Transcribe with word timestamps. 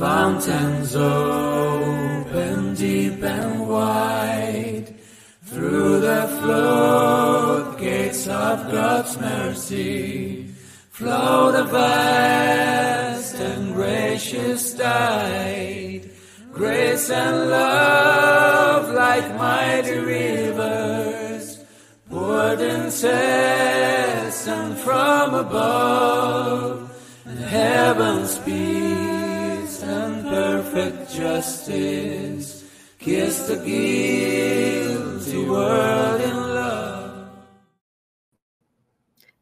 Fountains 0.00 0.96
open 0.96 2.74
deep 2.74 3.22
and 3.22 3.68
wide 3.68 4.94
through 5.44 6.00
the 6.00 6.26
floodgates 6.40 8.26
of 8.26 8.72
God's 8.72 9.18
mercy. 9.20 10.46
Flow 10.90 11.52
the 11.52 11.64
vast 11.64 13.34
and 13.34 13.74
gracious 13.74 14.72
tide, 14.72 16.08
grace 16.50 17.10
and 17.10 17.50
love 17.50 18.94
like 18.94 19.34
mighty 19.36 19.98
rivers, 19.98 21.58
poured 22.08 22.62
incessant 22.62 23.18
from 24.78 25.34
above, 25.34 26.90
and 27.26 27.38
heaven's 27.38 28.38
and 28.38 28.99
perfect 30.40 31.12
justice 31.12 32.64
kiss 32.98 33.46
the 33.46 33.56
guilty 33.56 35.44
world 35.44 36.20
in 36.22 36.34
love. 36.34 37.28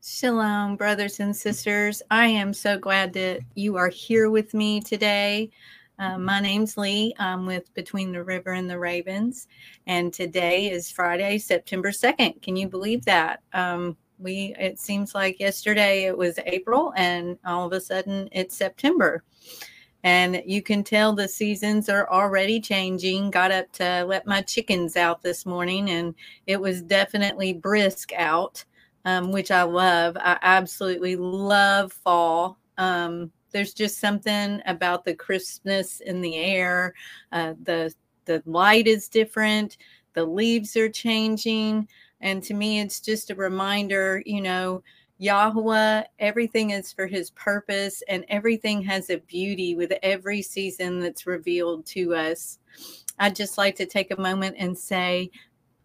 Shalom, 0.02 0.74
brothers 0.74 1.20
and 1.20 1.36
sisters. 1.36 2.02
I 2.10 2.26
am 2.26 2.52
so 2.52 2.76
glad 2.78 3.12
that 3.12 3.42
you 3.54 3.76
are 3.76 3.88
here 3.88 4.28
with 4.28 4.54
me 4.54 4.80
today. 4.80 5.52
Uh, 6.00 6.18
my 6.18 6.40
name's 6.40 6.76
Leigh. 6.76 7.14
I'm 7.20 7.46
with 7.46 7.72
Between 7.74 8.10
the 8.10 8.24
River 8.24 8.50
and 8.54 8.68
the 8.68 8.80
Ravens, 8.80 9.46
and 9.86 10.12
today 10.12 10.68
is 10.68 10.90
Friday, 10.90 11.38
September 11.38 11.92
2nd. 11.92 12.42
Can 12.42 12.56
you 12.56 12.68
believe 12.68 13.04
that? 13.04 13.40
Um, 13.52 13.96
we 14.18 14.52
it 14.58 14.80
seems 14.80 15.14
like 15.14 15.38
yesterday 15.38 16.06
it 16.06 16.18
was 16.18 16.40
April, 16.44 16.92
and 16.96 17.38
all 17.46 17.68
of 17.68 17.72
a 17.72 17.80
sudden 17.80 18.28
it's 18.32 18.56
September. 18.56 19.22
And 20.04 20.42
you 20.46 20.62
can 20.62 20.84
tell 20.84 21.12
the 21.12 21.28
seasons 21.28 21.88
are 21.88 22.08
already 22.08 22.60
changing. 22.60 23.30
Got 23.30 23.50
up 23.50 23.72
to 23.74 24.04
let 24.06 24.26
my 24.26 24.42
chickens 24.42 24.96
out 24.96 25.22
this 25.22 25.44
morning, 25.44 25.90
and 25.90 26.14
it 26.46 26.60
was 26.60 26.82
definitely 26.82 27.52
brisk 27.52 28.12
out, 28.16 28.64
um, 29.04 29.32
which 29.32 29.50
I 29.50 29.62
love. 29.64 30.16
I 30.16 30.38
absolutely 30.42 31.16
love 31.16 31.92
fall. 31.92 32.58
Um, 32.78 33.32
there's 33.50 33.74
just 33.74 33.98
something 33.98 34.60
about 34.66 35.04
the 35.04 35.14
crispness 35.14 36.00
in 36.00 36.20
the 36.20 36.36
air. 36.36 36.94
Uh, 37.32 37.54
the 37.62 37.92
the 38.24 38.42
light 38.46 38.86
is 38.86 39.08
different. 39.08 39.78
The 40.14 40.24
leaves 40.24 40.76
are 40.76 40.88
changing, 40.88 41.88
and 42.20 42.42
to 42.44 42.54
me, 42.54 42.80
it's 42.80 43.00
just 43.00 43.30
a 43.30 43.34
reminder. 43.34 44.22
You 44.26 44.42
know, 44.42 44.82
Yahweh, 45.18 46.04
everything 46.20 46.70
is 46.70 46.92
for 46.92 47.06
His 47.06 47.30
purpose, 47.30 48.02
and 48.08 48.24
everything 48.28 48.82
has 48.82 49.10
a 49.10 49.18
beauty 49.18 49.74
with 49.74 49.92
every 50.02 50.42
season 50.42 51.00
that's 51.00 51.26
revealed 51.26 51.84
to 51.86 52.14
us. 52.14 52.58
I'd 53.18 53.34
just 53.34 53.58
like 53.58 53.74
to 53.76 53.86
take 53.86 54.12
a 54.12 54.20
moment 54.20 54.56
and 54.58 54.78
say 54.78 55.30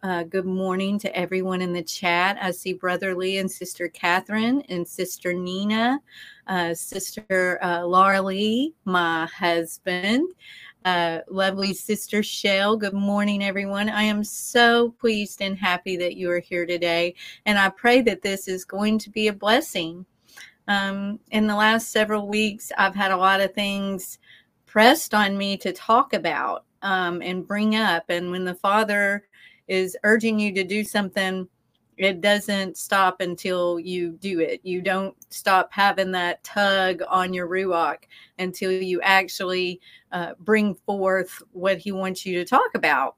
uh, 0.04 0.22
good 0.22 0.44
morning 0.44 0.98
to 0.98 1.16
everyone 1.16 1.62
in 1.62 1.72
the 1.72 1.82
chat. 1.82 2.38
I 2.40 2.50
see 2.50 2.74
Brother 2.74 3.14
Lee 3.14 3.38
and 3.38 3.50
Sister 3.50 3.88
Catherine 3.88 4.60
and 4.68 4.86
Sister 4.86 5.32
Nina, 5.32 5.98
uh, 6.46 6.74
Sister 6.74 7.58
uh, 7.62 7.86
Lee, 7.86 8.74
my 8.84 9.26
husband, 9.26 10.28
uh, 10.84 11.20
lovely 11.28 11.72
Sister 11.72 12.22
Shell. 12.22 12.76
Good 12.76 12.92
morning, 12.92 13.42
everyone. 13.42 13.88
I 13.88 14.02
am 14.02 14.22
so 14.22 14.90
pleased 15.00 15.40
and 15.40 15.56
happy 15.56 15.96
that 15.96 16.16
you 16.16 16.30
are 16.30 16.40
here 16.40 16.66
today. 16.66 17.14
And 17.46 17.58
I 17.58 17.70
pray 17.70 18.02
that 18.02 18.22
this 18.22 18.48
is 18.48 18.64
going 18.64 18.98
to 18.98 19.10
be 19.10 19.28
a 19.28 19.32
blessing. 19.32 20.04
Um, 20.68 21.20
in 21.30 21.46
the 21.46 21.56
last 21.56 21.90
several 21.90 22.28
weeks, 22.28 22.70
I've 22.76 22.94
had 22.94 23.12
a 23.12 23.16
lot 23.16 23.40
of 23.40 23.54
things 23.54 24.18
pressed 24.66 25.14
on 25.14 25.38
me 25.38 25.56
to 25.58 25.72
talk 25.72 26.12
about 26.12 26.64
um, 26.82 27.22
and 27.22 27.46
bring 27.46 27.76
up. 27.76 28.04
And 28.08 28.30
when 28.30 28.44
the 28.44 28.54
Father 28.54 29.26
is 29.68 29.96
urging 30.04 30.38
you 30.38 30.52
to 30.54 30.64
do 30.64 30.84
something, 30.84 31.48
it 31.96 32.20
doesn't 32.20 32.76
stop 32.76 33.20
until 33.20 33.78
you 33.78 34.12
do 34.12 34.40
it. 34.40 34.60
You 34.62 34.82
don't 34.82 35.16
stop 35.32 35.72
having 35.72 36.10
that 36.12 36.42
tug 36.44 37.02
on 37.08 37.32
your 37.32 37.48
ruach 37.48 38.04
until 38.38 38.70
you 38.70 39.00
actually 39.02 39.80
uh, 40.12 40.34
bring 40.40 40.74
forth 40.74 41.42
what 41.52 41.78
he 41.78 41.92
wants 41.92 42.26
you 42.26 42.34
to 42.38 42.44
talk 42.44 42.74
about. 42.74 43.16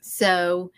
So 0.00 0.72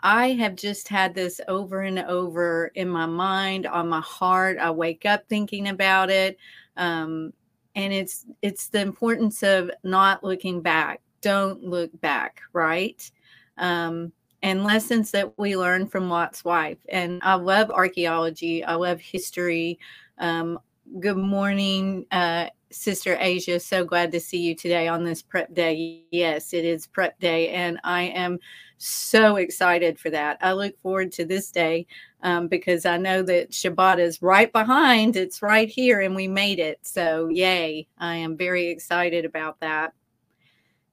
I 0.00 0.32
have 0.32 0.56
just 0.56 0.88
had 0.88 1.14
this 1.14 1.40
over 1.48 1.80
and 1.80 1.98
over 2.00 2.70
in 2.74 2.88
my 2.88 3.06
mind, 3.06 3.66
on 3.66 3.88
my 3.88 4.00
heart. 4.00 4.58
I 4.58 4.70
wake 4.70 5.06
up 5.06 5.28
thinking 5.28 5.68
about 5.68 6.10
it. 6.10 6.38
Um, 6.76 7.32
and 7.74 7.92
it's 7.92 8.26
it's 8.42 8.68
the 8.68 8.80
importance 8.80 9.42
of 9.42 9.70
not 9.82 10.24
looking 10.24 10.62
back. 10.62 11.00
Don't 11.20 11.62
look 11.62 11.98
back, 12.00 12.40
right? 12.52 13.10
um, 13.58 14.12
and 14.46 14.62
lessons 14.62 15.10
that 15.10 15.36
we 15.40 15.56
learn 15.56 15.88
from 15.88 16.08
Lot's 16.08 16.44
wife. 16.44 16.78
And 16.88 17.20
I 17.24 17.34
love 17.34 17.68
archaeology. 17.68 18.62
I 18.62 18.76
love 18.76 19.00
history. 19.00 19.76
Um, 20.18 20.60
good 21.00 21.16
morning, 21.16 22.06
uh, 22.12 22.46
Sister 22.70 23.16
Asia. 23.18 23.58
So 23.58 23.84
glad 23.84 24.12
to 24.12 24.20
see 24.20 24.38
you 24.38 24.54
today 24.54 24.86
on 24.86 25.02
this 25.02 25.20
prep 25.20 25.52
day. 25.52 26.04
Yes, 26.12 26.54
it 26.54 26.64
is 26.64 26.86
prep 26.86 27.18
day, 27.18 27.48
and 27.48 27.80
I 27.82 28.02
am 28.02 28.38
so 28.78 29.34
excited 29.34 29.98
for 29.98 30.10
that. 30.10 30.38
I 30.40 30.52
look 30.52 30.80
forward 30.80 31.10
to 31.12 31.24
this 31.24 31.50
day 31.50 31.84
um, 32.22 32.46
because 32.46 32.86
I 32.86 32.98
know 32.98 33.22
that 33.22 33.50
Shabbat 33.50 33.98
is 33.98 34.22
right 34.22 34.52
behind. 34.52 35.16
It's 35.16 35.42
right 35.42 35.68
here, 35.68 36.02
and 36.02 36.14
we 36.14 36.28
made 36.28 36.60
it. 36.60 36.78
So, 36.82 37.26
yay! 37.30 37.88
I 37.98 38.14
am 38.14 38.36
very 38.36 38.68
excited 38.68 39.24
about 39.24 39.58
that. 39.58 39.92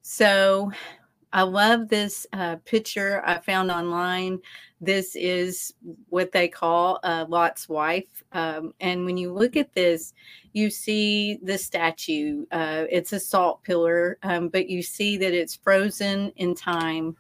So, 0.02 0.72
I 1.34 1.42
love 1.42 1.90
this 1.90 2.28
uh, 2.32 2.58
picture 2.58 3.24
I 3.26 3.40
found 3.40 3.72
online. 3.72 4.40
This 4.80 5.16
is 5.16 5.74
what 6.10 6.32
they 6.32 6.48
call 6.48 7.00
uh, 7.04 7.26
Lot's 7.28 7.68
wife. 7.68 8.24
Um, 8.34 8.76
and 8.80 9.04
when 9.04 9.18
you 9.18 9.34
look 9.34 9.58
at 9.58 9.74
this, 9.74 10.14
you 10.54 10.70
see 10.70 11.40
the 11.42 11.58
statue. 11.58 12.46
Uh, 12.52 12.84
it's 12.88 13.14
a 13.14 13.20
salt 13.20 13.64
pillar, 13.64 14.20
um, 14.22 14.50
but 14.50 14.70
you 14.70 14.84
see 14.84 15.18
that 15.18 15.34
it's 15.34 15.56
frozen 15.56 16.32
in 16.36 16.54
time. 16.54 17.18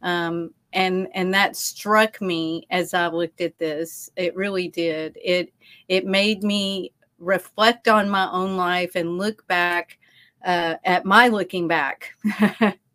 Um, 0.00 0.54
and 0.72 1.08
and 1.14 1.34
that 1.34 1.56
struck 1.56 2.20
me 2.20 2.66
as 2.70 2.94
I 2.94 3.08
looked 3.08 3.40
at 3.40 3.58
this. 3.58 4.10
It 4.14 4.36
really 4.36 4.68
did. 4.68 5.18
It 5.24 5.52
it 5.88 6.06
made 6.06 6.44
me 6.44 6.92
reflect 7.18 7.88
on 7.88 8.08
my 8.08 8.30
own 8.30 8.56
life 8.56 8.94
and 8.94 9.18
look 9.18 9.44
back 9.48 9.98
uh, 10.44 10.76
at 10.84 11.04
my 11.04 11.28
looking 11.28 11.66
back. 11.66 12.12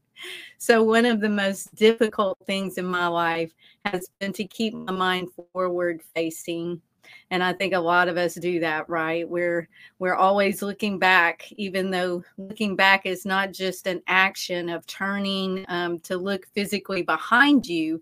So, 0.61 0.83
one 0.83 1.05
of 1.05 1.21
the 1.21 1.27
most 1.27 1.73
difficult 1.73 2.37
things 2.45 2.77
in 2.77 2.85
my 2.85 3.07
life 3.07 3.51
has 3.83 4.11
been 4.19 4.31
to 4.33 4.45
keep 4.45 4.75
my 4.75 4.91
mind 4.91 5.29
forward 5.53 6.03
facing. 6.13 6.79
And 7.31 7.43
I 7.43 7.51
think 7.51 7.73
a 7.73 7.79
lot 7.79 8.07
of 8.07 8.15
us 8.15 8.35
do 8.35 8.59
that, 8.59 8.87
right? 8.87 9.27
We're 9.27 9.67
we're 9.97 10.13
always 10.13 10.61
looking 10.61 10.99
back, 10.99 11.51
even 11.53 11.89
though 11.89 12.23
looking 12.37 12.75
back 12.75 13.07
is 13.07 13.25
not 13.25 13.53
just 13.53 13.87
an 13.87 14.03
action 14.05 14.69
of 14.69 14.85
turning 14.85 15.65
um, 15.67 15.97
to 16.01 16.15
look 16.15 16.45
physically 16.53 17.01
behind 17.01 17.65
you, 17.65 17.99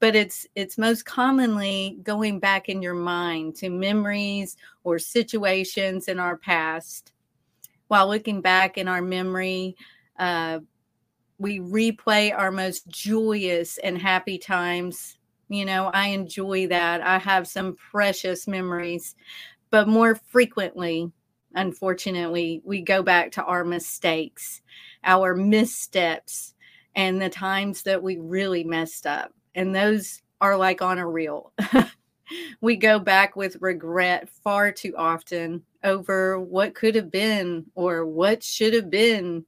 but 0.00 0.16
it's 0.16 0.46
it's 0.54 0.78
most 0.78 1.04
commonly 1.04 1.98
going 2.04 2.40
back 2.40 2.70
in 2.70 2.80
your 2.80 2.94
mind 2.94 3.54
to 3.56 3.68
memories 3.68 4.56
or 4.82 4.98
situations 4.98 6.08
in 6.08 6.18
our 6.18 6.38
past. 6.38 7.12
While 7.88 8.08
looking 8.08 8.40
back 8.40 8.78
in 8.78 8.88
our 8.88 9.02
memory, 9.02 9.76
uh, 10.18 10.60
we 11.38 11.60
replay 11.60 12.36
our 12.36 12.50
most 12.50 12.88
joyous 12.88 13.78
and 13.78 13.96
happy 13.96 14.38
times. 14.38 15.18
You 15.48 15.64
know, 15.64 15.90
I 15.94 16.08
enjoy 16.08 16.66
that. 16.68 17.00
I 17.00 17.18
have 17.18 17.48
some 17.48 17.76
precious 17.76 18.46
memories, 18.46 19.14
but 19.70 19.88
more 19.88 20.14
frequently, 20.14 21.10
unfortunately, 21.54 22.60
we 22.64 22.82
go 22.82 23.02
back 23.02 23.32
to 23.32 23.44
our 23.44 23.64
mistakes, 23.64 24.62
our 25.04 25.34
missteps, 25.34 26.54
and 26.94 27.22
the 27.22 27.30
times 27.30 27.82
that 27.84 28.02
we 28.02 28.18
really 28.18 28.64
messed 28.64 29.06
up. 29.06 29.32
And 29.54 29.74
those 29.74 30.20
are 30.40 30.56
like 30.56 30.82
on 30.82 30.98
a 30.98 31.06
reel. 31.06 31.52
we 32.60 32.76
go 32.76 32.98
back 32.98 33.36
with 33.36 33.56
regret 33.60 34.28
far 34.28 34.72
too 34.72 34.94
often 34.96 35.62
over 35.84 36.38
what 36.40 36.74
could 36.74 36.94
have 36.94 37.10
been 37.10 37.66
or 37.74 38.04
what 38.04 38.42
should 38.42 38.74
have 38.74 38.90
been 38.90 39.44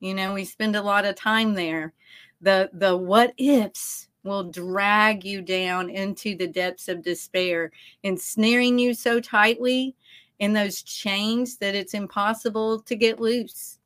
you 0.00 0.14
know, 0.14 0.34
we 0.34 0.44
spend 0.44 0.76
a 0.76 0.82
lot 0.82 1.04
of 1.04 1.16
time 1.16 1.54
there. 1.54 1.94
The 2.40 2.70
the 2.72 2.96
what 2.96 3.34
ifs 3.38 4.08
will 4.24 4.44
drag 4.44 5.24
you 5.24 5.42
down 5.42 5.90
into 5.90 6.36
the 6.36 6.48
depths 6.48 6.88
of 6.88 7.02
despair, 7.02 7.72
ensnaring 8.02 8.78
you 8.78 8.94
so 8.94 9.20
tightly 9.20 9.96
in 10.38 10.52
those 10.52 10.82
chains 10.82 11.58
that 11.58 11.74
it's 11.74 11.94
impossible 11.94 12.80
to 12.82 12.96
get 12.96 13.20
loose. 13.20 13.78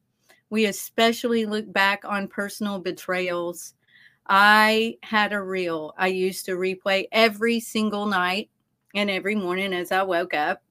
We 0.50 0.66
especially 0.66 1.46
look 1.46 1.72
back 1.72 2.05
on 2.05 2.28
personal 2.28 2.81
betrayals. 2.81 3.75
I 4.26 4.99
had 5.05 5.32
a 5.34 5.43
reel 5.43 5.94
I 5.99 6.08
used 6.08 6.46
to 6.46 6.52
replay 6.52 7.06
every 7.12 7.61
single 7.61 8.06
night 8.06 8.50
and 8.94 9.11
every 9.11 9.37
morning 9.37 9.75
as 9.75 9.93
I 9.93 10.02
woke 10.05 10.34
up. 10.34 10.63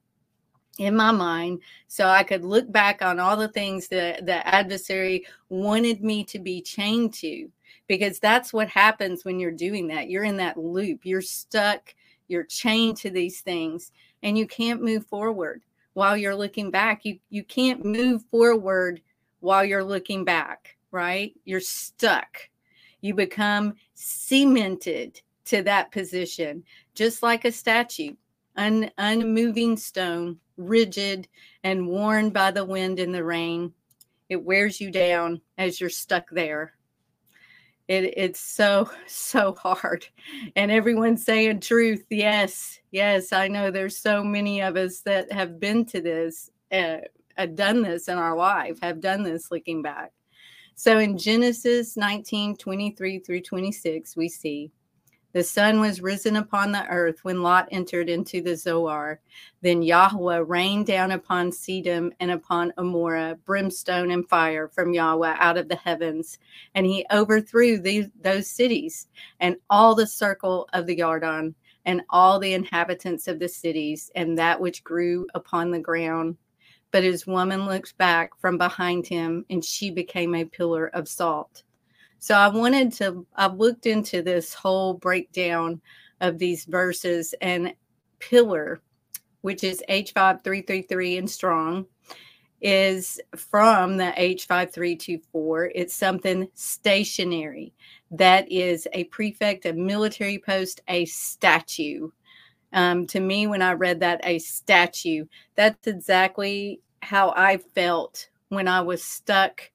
In 0.79 0.95
my 0.95 1.11
mind 1.11 1.59
so 1.87 2.07
I 2.07 2.23
could 2.23 2.43
look 2.43 2.71
back 2.71 3.01
on 3.01 3.19
all 3.19 3.37
the 3.37 3.47
things 3.47 3.87
that 3.89 4.25
the 4.25 4.45
adversary 4.47 5.25
wanted 5.49 6.03
me 6.03 6.23
to 6.25 6.39
be 6.39 6.61
chained 6.61 7.13
to 7.15 7.49
because 7.87 8.19
that's 8.19 8.53
what 8.53 8.69
happens 8.69 9.23
when 9.23 9.39
you're 9.39 9.51
doing 9.51 9.87
that. 9.87 10.09
You're 10.09 10.23
in 10.23 10.37
that 10.37 10.57
loop. 10.57 11.01
You're 11.03 11.21
stuck, 11.21 11.93
you're 12.27 12.45
chained 12.45 12.97
to 12.97 13.09
these 13.09 13.41
things 13.41 13.91
and 14.23 14.37
you 14.37 14.47
can't 14.47 14.81
move 14.81 15.05
forward 15.05 15.61
while 15.93 16.17
you're 16.17 16.35
looking 16.35 16.71
back. 16.71 17.05
You 17.05 17.19
you 17.29 17.43
can't 17.43 17.85
move 17.85 18.23
forward 18.31 19.01
while 19.41 19.63
you're 19.63 19.83
looking 19.83 20.23
back, 20.23 20.77
right? 20.91 21.33
You're 21.45 21.59
stuck. 21.59 22.37
You 23.01 23.13
become 23.13 23.73
cemented 23.93 25.21
to 25.45 25.61
that 25.63 25.91
position, 25.91 26.63
just 26.95 27.21
like 27.21 27.43
a 27.43 27.51
statue, 27.51 28.15
un, 28.55 28.89
unmoving 28.97 29.77
stone, 29.77 30.39
rigid 30.57 31.27
and 31.63 31.87
worn 31.87 32.29
by 32.29 32.51
the 32.51 32.65
wind 32.65 32.99
and 32.99 33.13
the 33.13 33.23
rain. 33.23 33.73
It 34.29 34.43
wears 34.43 34.79
you 34.79 34.91
down 34.91 35.41
as 35.57 35.79
you're 35.79 35.89
stuck 35.89 36.29
there. 36.31 36.73
It, 37.87 38.13
it's 38.17 38.39
so 38.39 38.89
so 39.07 39.55
hard 39.55 40.07
and 40.55 40.71
everyone's 40.71 41.25
saying 41.25 41.59
truth 41.59 42.05
yes 42.09 42.79
yes 42.91 43.33
i 43.33 43.49
know 43.49 43.71
there's 43.71 43.97
so 43.97 44.23
many 44.23 44.61
of 44.61 44.77
us 44.77 45.01
that 45.01 45.29
have 45.33 45.59
been 45.59 45.85
to 45.87 45.99
this 45.99 46.49
uh, 46.71 46.99
have 47.35 47.55
done 47.55 47.81
this 47.81 48.07
in 48.07 48.17
our 48.17 48.37
life 48.37 48.79
have 48.81 49.01
done 49.01 49.21
this 49.21 49.51
looking 49.51 49.81
back 49.81 50.13
so 50.75 50.97
in 50.97 51.17
genesis 51.17 51.97
19 51.97 52.55
23 52.55 53.19
through 53.19 53.41
26 53.41 54.15
we 54.15 54.29
see 54.29 54.71
the 55.33 55.43
sun 55.43 55.79
was 55.79 55.99
risen 55.99 56.35
upon 56.35 56.71
the 56.71 56.85
earth 56.87 57.23
when 57.23 57.41
Lot 57.41 57.67
entered 57.71 58.07
into 58.07 58.39
the 58.41 58.55
Zoar. 58.55 59.19
Then 59.61 59.81
Yahweh 59.81 60.43
rained 60.45 60.85
down 60.85 61.11
upon 61.11 61.51
Sodom 61.51 62.13
and 62.19 62.29
upon 62.29 62.71
Amorah 62.77 63.39
brimstone 63.43 64.11
and 64.11 64.29
fire 64.29 64.67
from 64.67 64.93
Yahweh 64.93 65.35
out 65.39 65.57
of 65.57 65.69
the 65.69 65.75
heavens. 65.75 66.37
And 66.75 66.85
he 66.85 67.05
overthrew 67.11 67.79
those 67.79 68.47
cities 68.47 69.07
and 69.39 69.55
all 69.71 69.95
the 69.95 70.07
circle 70.07 70.69
of 70.71 70.85
the 70.85 70.97
Yarden 70.97 71.55
and 71.85 72.01
all 72.11 72.39
the 72.39 72.53
inhabitants 72.53 73.27
of 73.27 73.39
the 73.39 73.49
cities 73.49 74.11
and 74.15 74.37
that 74.37 74.61
which 74.61 74.83
grew 74.83 75.25
upon 75.33 75.71
the 75.71 75.79
ground. 75.79 76.37
But 76.91 77.03
his 77.03 77.25
woman 77.25 77.65
looked 77.65 77.97
back 77.97 78.39
from 78.39 78.59
behind 78.59 79.07
him, 79.07 79.45
and 79.49 79.65
she 79.65 79.89
became 79.89 80.35
a 80.35 80.45
pillar 80.45 80.87
of 80.93 81.07
salt. 81.07 81.63
So 82.23 82.35
I 82.35 82.47
wanted 82.47 82.93
to, 82.93 83.25
I've 83.35 83.55
looked 83.55 83.85
into 83.85 84.21
this 84.21 84.53
whole 84.53 84.93
breakdown 84.93 85.81
of 86.21 86.39
these 86.39 86.63
verses 86.63 87.35
and 87.41 87.73
pillar, 88.19 88.81
which 89.41 89.61
is 89.65 89.83
H5333 89.89 91.17
and 91.17 91.29
strong, 91.29 91.85
is 92.61 93.19
from 93.35 93.97
the 93.97 94.13
H5324. 94.17 95.71
It's 95.75 95.93
something 95.93 96.47
stationary. 96.53 97.73
That 98.09 98.49
is 98.49 98.87
a 98.93 99.03
prefect, 99.03 99.65
a 99.65 99.73
military 99.73 100.39
post, 100.39 100.79
a 100.87 101.03
statue. 101.03 102.09
Um, 102.71 103.05
to 103.07 103.19
me, 103.19 103.47
when 103.47 103.61
I 103.61 103.73
read 103.73 103.99
that, 103.99 104.21
a 104.23 104.39
statue, 104.39 105.25
that's 105.55 105.87
exactly 105.87 106.79
how 107.01 107.33
I 107.35 107.57
felt 107.57 108.29
when 108.47 108.69
I 108.69 108.79
was 108.79 109.03
stuck 109.03 109.72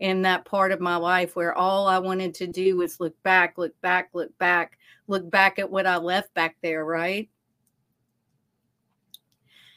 in 0.00 0.22
that 0.22 0.46
part 0.46 0.72
of 0.72 0.80
my 0.80 0.96
life 0.96 1.36
where 1.36 1.54
all 1.54 1.86
I 1.86 1.98
wanted 1.98 2.34
to 2.34 2.46
do 2.46 2.78
was 2.78 3.00
look 3.00 3.14
back, 3.22 3.58
look 3.58 3.78
back, 3.82 4.08
look 4.14 4.36
back, 4.38 4.78
look 5.06 5.30
back 5.30 5.58
at 5.58 5.70
what 5.70 5.86
I 5.86 5.98
left 5.98 6.32
back 6.34 6.56
there, 6.62 6.84
right? 6.84 7.28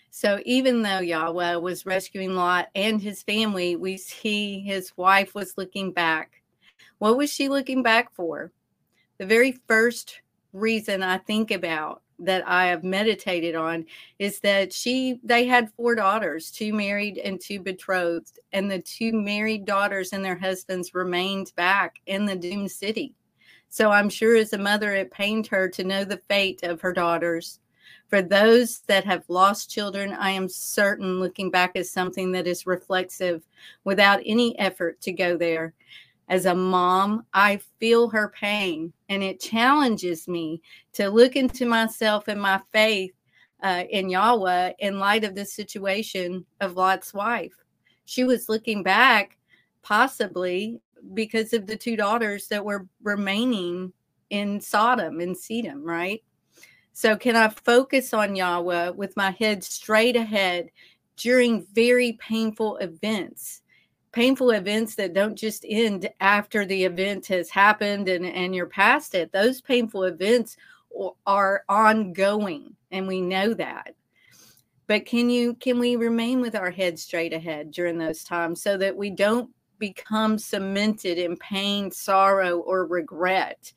So 0.09 0.39
even 0.45 0.81
though 0.81 0.99
Yahweh 0.99 1.55
was 1.55 1.85
rescuing 1.85 2.35
Lot 2.35 2.69
and 2.73 3.01
his 3.01 3.21
family, 3.23 3.75
we 3.75 3.97
see 3.97 4.61
his 4.61 4.95
wife 4.95 5.35
was 5.35 5.57
looking 5.57 5.91
back. 5.91 6.41
What 6.99 7.17
was 7.17 7.31
she 7.31 7.49
looking 7.49 7.83
back 7.83 8.13
for? 8.13 8.51
The 9.17 9.25
very 9.25 9.59
first 9.67 10.21
reason 10.53 11.03
I 11.03 11.17
think 11.17 11.51
about 11.51 12.01
that 12.25 12.47
I 12.47 12.67
have 12.67 12.83
meditated 12.83 13.55
on 13.55 13.85
is 14.19 14.39
that 14.41 14.73
she 14.73 15.19
they 15.23 15.45
had 15.45 15.71
four 15.73 15.95
daughters, 15.95 16.51
two 16.51 16.73
married 16.73 17.17
and 17.17 17.39
two 17.39 17.59
betrothed, 17.59 18.39
and 18.51 18.69
the 18.69 18.79
two 18.79 19.13
married 19.13 19.65
daughters 19.65 20.13
and 20.13 20.23
their 20.23 20.37
husbands 20.37 20.93
remained 20.93 21.51
back 21.55 21.99
in 22.05 22.25
the 22.25 22.35
doomed 22.35 22.71
city. 22.71 23.15
So 23.69 23.91
I'm 23.91 24.09
sure 24.09 24.35
as 24.35 24.53
a 24.53 24.57
mother 24.57 24.93
it 24.93 25.11
pained 25.11 25.47
her 25.47 25.67
to 25.69 25.83
know 25.83 26.03
the 26.03 26.21
fate 26.29 26.61
of 26.63 26.81
her 26.81 26.93
daughters. 26.93 27.59
For 28.07 28.21
those 28.21 28.81
that 28.81 29.05
have 29.05 29.23
lost 29.27 29.71
children, 29.71 30.13
I 30.13 30.29
am 30.29 30.47
certain 30.47 31.19
looking 31.19 31.49
back 31.49 31.71
is 31.75 31.89
something 31.91 32.31
that 32.33 32.45
is 32.45 32.67
reflexive 32.67 33.41
without 33.83 34.21
any 34.25 34.57
effort 34.59 35.01
to 35.01 35.11
go 35.11 35.35
there 35.35 35.73
as 36.29 36.45
a 36.45 36.55
mom, 36.55 37.25
I 37.33 37.59
feel 37.79 38.09
her 38.09 38.29
pain 38.29 38.93
and 39.09 39.21
it 39.21 39.39
challenges 39.39 40.27
me 40.27 40.61
to 40.93 41.09
look 41.09 41.35
into 41.35 41.65
myself 41.65 42.27
and 42.27 42.41
my 42.41 42.61
faith 42.71 43.13
uh, 43.61 43.83
in 43.89 44.09
Yahweh 44.09 44.73
in 44.79 44.99
light 44.99 45.23
of 45.23 45.35
the 45.35 45.45
situation 45.45 46.45
of 46.61 46.75
Lot's 46.75 47.13
wife. 47.13 47.53
She 48.05 48.23
was 48.23 48.49
looking 48.49 48.83
back, 48.83 49.37
possibly 49.81 50.79
because 51.13 51.53
of 51.53 51.67
the 51.67 51.75
two 51.75 51.95
daughters 51.95 52.47
that 52.47 52.63
were 52.63 52.87
remaining 53.01 53.93
in 54.29 54.59
Sodom 54.59 55.19
and 55.19 55.35
Sedom, 55.35 55.83
right? 55.83 56.23
So, 56.93 57.15
can 57.15 57.35
I 57.35 57.49
focus 57.49 58.13
on 58.13 58.35
Yahweh 58.35 58.89
with 58.89 59.17
my 59.17 59.31
head 59.31 59.63
straight 59.63 60.15
ahead 60.15 60.69
during 61.17 61.65
very 61.73 62.13
painful 62.13 62.77
events? 62.77 63.62
Painful 64.13 64.51
events 64.51 64.95
that 64.95 65.13
don't 65.13 65.35
just 65.35 65.65
end 65.67 66.09
after 66.21 66.65
the 66.65 66.85
event 66.85 67.25
has 67.27 67.49
happened 67.49 68.07
and, 68.07 68.25
and 68.25 68.55
you're 68.55 68.67
past 68.67 69.15
it. 69.15 69.31
Those 69.31 69.59
painful 69.59 70.03
events 70.03 70.55
are 71.25 71.63
ongoing, 71.67 72.75
and 72.91 73.07
we 73.07 73.19
know 73.19 73.53
that. 73.55 73.95
But 74.87 75.05
can 75.05 75.29
you 75.29 75.55
can 75.55 75.79
we 75.79 75.95
remain 75.95 76.39
with 76.39 76.55
our 76.55 76.69
head 76.69 76.99
straight 76.99 77.33
ahead 77.33 77.71
during 77.71 77.97
those 77.97 78.23
times 78.23 78.61
so 78.61 78.77
that 78.77 78.95
we 78.95 79.09
don't 79.09 79.49
become 79.79 80.37
cemented 80.37 81.17
in 81.17 81.35
pain, 81.37 81.89
sorrow, 81.89 82.59
or 82.59 82.85
regret? 82.85 83.73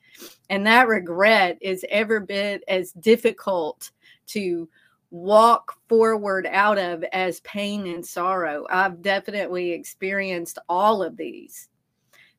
And 0.50 0.67
that 0.67 0.88
regret 0.88 1.59
is 1.62 1.85
ever 1.88 2.21
bit 2.21 2.62
as 2.69 2.93
difficult 2.93 3.91
to 4.28 4.69
walk 5.10 5.75
forward 5.88 6.46
out 6.50 6.78
of 6.78 7.04
as 7.12 7.40
pain 7.40 7.86
and 7.86 8.04
sorrow. 8.04 8.66
I've 8.70 9.02
definitely 9.02 9.72
experienced 9.72 10.58
all 10.68 11.02
of 11.02 11.16
these. 11.16 11.68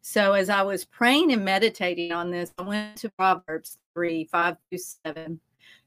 So 0.01 0.33
as 0.33 0.49
I 0.49 0.61
was 0.61 0.85
praying 0.85 1.33
and 1.33 1.43
meditating 1.43 2.11
on 2.11 2.31
this, 2.31 2.53
I 2.57 2.61
went 2.61 2.97
to 2.97 3.09
Proverbs 3.09 3.77
3 3.93 4.25
5 4.25 4.55
through 4.69 4.79
7. 5.05 5.39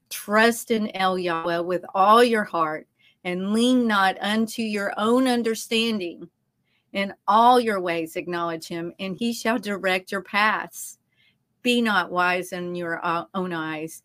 Trust 0.09 0.71
in 0.71 0.95
El 0.95 1.17
Yahweh 1.17 1.59
with 1.59 1.83
all 1.95 2.23
your 2.23 2.43
heart 2.43 2.87
and 3.23 3.53
lean 3.53 3.87
not 3.87 4.17
unto 4.21 4.61
your 4.61 4.93
own 4.97 5.27
understanding. 5.27 6.29
In 6.93 7.13
all 7.27 7.59
your 7.59 7.79
ways 7.79 8.17
acknowledge 8.17 8.67
him, 8.67 8.93
and 8.99 9.15
he 9.17 9.31
shall 9.31 9.57
direct 9.57 10.11
your 10.11 10.21
paths. 10.21 10.97
Be 11.61 11.81
not 11.81 12.11
wise 12.11 12.51
in 12.51 12.75
your 12.75 12.99
uh, 13.05 13.25
own 13.33 13.53
eyes 13.53 14.03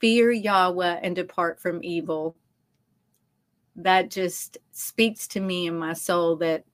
fear 0.00 0.30
Yahweh 0.30 1.00
and 1.02 1.14
depart 1.14 1.60
from 1.60 1.82
evil. 1.82 2.36
That 3.76 4.10
just 4.10 4.58
speaks 4.72 5.26
to 5.28 5.40
me 5.40 5.66
in 5.66 5.78
my 5.78 5.92
soul 5.92 6.36
that 6.36 6.64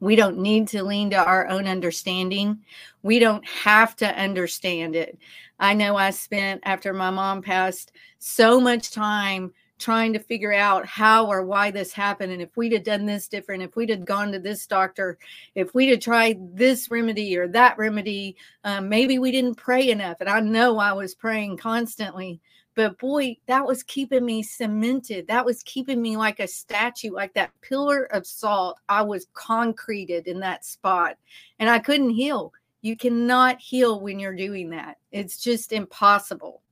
we 0.00 0.16
don't 0.16 0.38
need 0.38 0.68
to 0.68 0.82
lean 0.82 1.10
to 1.10 1.16
our 1.16 1.46
own 1.48 1.66
understanding. 1.66 2.60
We 3.02 3.18
don't 3.18 3.46
have 3.46 3.96
to 3.96 4.18
understand 4.18 4.96
it. 4.96 5.18
I 5.58 5.74
know 5.74 5.96
I 5.96 6.10
spent, 6.10 6.62
after 6.64 6.94
my 6.94 7.10
mom 7.10 7.42
passed, 7.42 7.92
so 8.18 8.58
much 8.60 8.90
time 8.92 9.52
trying 9.80 10.12
to 10.12 10.18
figure 10.18 10.52
out 10.52 10.86
how 10.86 11.26
or 11.26 11.42
why 11.42 11.70
this 11.70 11.92
happened 11.92 12.30
and 12.30 12.42
if 12.42 12.56
we'd 12.56 12.72
have 12.72 12.84
done 12.84 13.06
this 13.06 13.26
different 13.26 13.62
if 13.62 13.74
we'd 13.74 13.88
have 13.88 14.04
gone 14.04 14.30
to 14.30 14.38
this 14.38 14.66
doctor 14.66 15.18
if 15.54 15.74
we'd 15.74 15.90
have 15.90 16.00
tried 16.00 16.56
this 16.56 16.90
remedy 16.90 17.36
or 17.36 17.48
that 17.48 17.76
remedy 17.78 18.36
um, 18.64 18.88
maybe 18.88 19.18
we 19.18 19.32
didn't 19.32 19.56
pray 19.56 19.90
enough. 19.90 20.18
And 20.20 20.28
i 20.28 20.38
know 20.40 20.78
i 20.78 20.92
was 20.92 21.14
praying 21.14 21.56
constantly 21.56 22.40
but 22.74 22.98
boy 22.98 23.36
that 23.46 23.66
was 23.66 23.82
keeping 23.82 24.24
me 24.24 24.42
cemented. 24.42 25.26
That 25.26 25.44
was 25.44 25.62
keeping 25.64 26.00
me 26.00 26.16
like 26.16 26.40
a 26.40 26.46
statue 26.46 27.12
like 27.12 27.34
that 27.34 27.50
pillar 27.62 28.04
of 28.04 28.26
salt. 28.26 28.78
I 28.88 29.02
was 29.02 29.26
concreted 29.34 30.26
in 30.26 30.40
that 30.40 30.64
spot 30.64 31.16
and 31.58 31.68
i 31.68 31.78
couldn't 31.78 32.10
heal. 32.10 32.52
You 32.82 32.96
cannot 32.96 33.60
heal 33.60 34.00
when 34.00 34.18
you're 34.18 34.34
doing 34.34 34.70
that. 34.70 34.96
It's 35.12 35.38
just 35.38 35.72
impossible. 35.72 36.62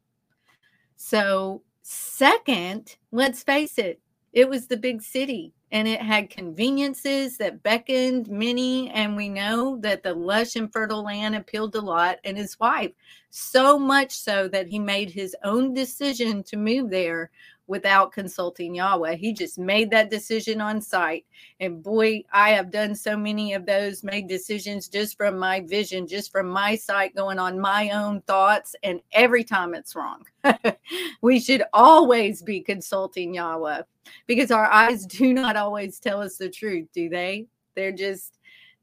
So 0.97 1.63
Second, 1.91 2.97
let's 3.13 3.43
face 3.43 3.79
it, 3.79 3.99
it 4.35 4.47
was 4.47 4.67
the 4.67 4.77
big 4.77 5.01
city 5.01 5.55
and 5.73 5.89
it 5.89 6.03
had 6.03 6.29
conveniences 6.29 7.39
that 7.39 7.63
beckoned 7.63 8.29
many. 8.29 8.91
And 8.91 9.17
we 9.17 9.31
know 9.31 9.79
that 9.79 10.03
the 10.03 10.13
lush 10.13 10.55
and 10.57 10.71
fertile 10.71 11.03
land 11.03 11.35
appealed 11.35 11.73
to 11.73 11.81
Lot 11.81 12.19
and 12.25 12.37
his 12.37 12.61
wife. 12.61 12.93
so 13.31 13.79
much 13.79 14.13
so 14.13 14.49
that 14.49 14.67
he 14.67 14.79
made 14.79 15.11
his 15.11 15.35
own 15.45 15.73
decision 15.73 16.43
to 16.43 16.59
move 16.59 16.91
there 16.91 17.31
without 17.69 18.13
consulting 18.13 18.75
Yahweh. 18.75 19.15
He 19.15 19.33
just 19.33 19.59
made 19.59 19.91
that 19.91 20.11
decision 20.11 20.61
on 20.61 20.81
sight. 20.81 21.25
And 21.61 21.83
boy, 21.83 22.25
I 22.33 22.51
have 22.51 22.71
done 22.71 22.95
so 22.95 23.17
many 23.17 23.53
of 23.53 23.67
those, 23.67 24.03
made 24.03 24.27
decisions 24.27 24.89
just 24.89 25.17
from 25.17 25.39
my 25.39 25.61
vision, 25.61 26.07
just 26.07 26.33
from 26.33 26.49
my 26.49 26.75
sight, 26.75 27.15
going 27.15 27.39
on 27.39 27.61
my 27.61 27.91
own 27.91 28.23
thoughts. 28.23 28.75
And 28.83 29.01
every 29.13 29.45
time 29.45 29.75
it's 29.75 29.95
wrong. 29.95 30.25
we 31.23 31.39
should 31.39 31.63
always 31.75 32.43
be 32.43 32.61
consulting 32.61 33.35
Yahweh 33.35 33.83
because 34.27 34.51
our 34.51 34.67
eyes 34.67 35.07
do 35.07 35.33
not 35.35 35.57
always 35.57 36.01
tell 36.01 36.23
us 36.23 36.39
the 36.39 36.49
truth, 36.49 36.89
do 36.93 37.09
they? 37.09 37.47
They're 37.77 37.93
just. 37.93 38.35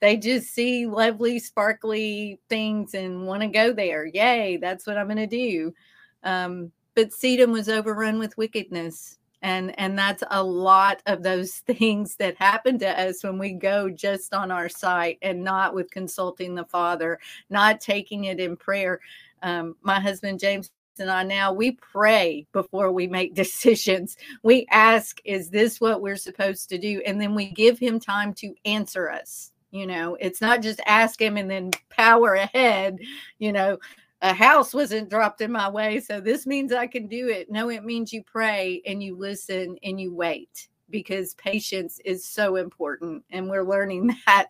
They 0.01 0.17
just 0.17 0.53
see 0.53 0.85
lovely, 0.85 1.39
sparkly 1.39 2.39
things 2.49 2.93
and 2.93 3.25
want 3.25 3.41
to 3.43 3.47
go 3.47 3.71
there. 3.71 4.05
Yay, 4.05 4.57
that's 4.57 4.85
what 4.85 4.97
I'm 4.97 5.07
going 5.07 5.17
to 5.17 5.25
do. 5.25 5.73
Um, 6.21 6.73
but 6.95 7.11
Sedom 7.11 7.51
was 7.51 7.69
overrun 7.69 8.17
with 8.19 8.37
wickedness. 8.37 9.17
And, 9.41 9.77
and 9.79 9.97
that's 9.97 10.23
a 10.31 10.41
lot 10.41 11.03
of 11.05 11.21
those 11.21 11.53
things 11.67 12.15
that 12.15 12.37
happen 12.37 12.79
to 12.79 12.99
us 12.99 13.23
when 13.23 13.37
we 13.37 13.53
go 13.53 13.89
just 13.89 14.33
on 14.33 14.49
our 14.49 14.69
sight 14.69 15.19
and 15.21 15.43
not 15.43 15.75
with 15.75 15.91
consulting 15.91 16.55
the 16.55 16.65
Father, 16.65 17.19
not 17.49 17.79
taking 17.79 18.25
it 18.25 18.39
in 18.39 18.57
prayer. 18.57 18.99
Um, 19.43 19.75
my 19.83 19.99
husband 19.99 20.39
James 20.39 20.71
and 20.97 21.11
I 21.11 21.23
now 21.23 21.51
we 21.51 21.71
pray 21.71 22.47
before 22.53 22.91
we 22.91 23.05
make 23.07 23.33
decisions. 23.35 24.17
We 24.43 24.65
ask, 24.71 25.19
is 25.25 25.49
this 25.49 25.79
what 25.79 26.01
we're 26.01 26.15
supposed 26.15 26.69
to 26.69 26.77
do? 26.77 27.01
And 27.05 27.19
then 27.19 27.35
we 27.35 27.51
give 27.51 27.77
him 27.77 27.99
time 27.99 28.33
to 28.35 28.55
answer 28.65 29.11
us. 29.11 29.51
You 29.71 29.85
know, 29.85 30.15
it's 30.21 30.39
not 30.39 30.61
just 30.61 30.79
ask 30.85 31.21
him 31.21 31.35
and 31.35 31.51
then 31.51 31.71
power 31.89 32.35
ahead, 32.35 32.97
you 33.39 33.51
know, 33.51 33.77
a 34.21 34.33
house 34.33 34.73
wasn't 34.73 35.09
dropped 35.09 35.41
in 35.41 35.51
my 35.51 35.69
way. 35.69 35.99
So 35.99 36.19
this 36.19 36.47
means 36.47 36.71
I 36.71 36.87
can 36.87 37.07
do 37.07 37.27
it. 37.27 37.51
No, 37.51 37.69
it 37.69 37.83
means 37.83 38.13
you 38.13 38.23
pray 38.23 38.81
and 38.85 39.03
you 39.03 39.15
listen 39.15 39.77
and 39.83 39.99
you 39.99 40.13
wait 40.13 40.67
because 40.89 41.33
patience 41.35 41.99
is 42.05 42.25
so 42.25 42.55
important. 42.55 43.23
And 43.31 43.49
we're 43.49 43.63
learning 43.63 44.15
that 44.25 44.47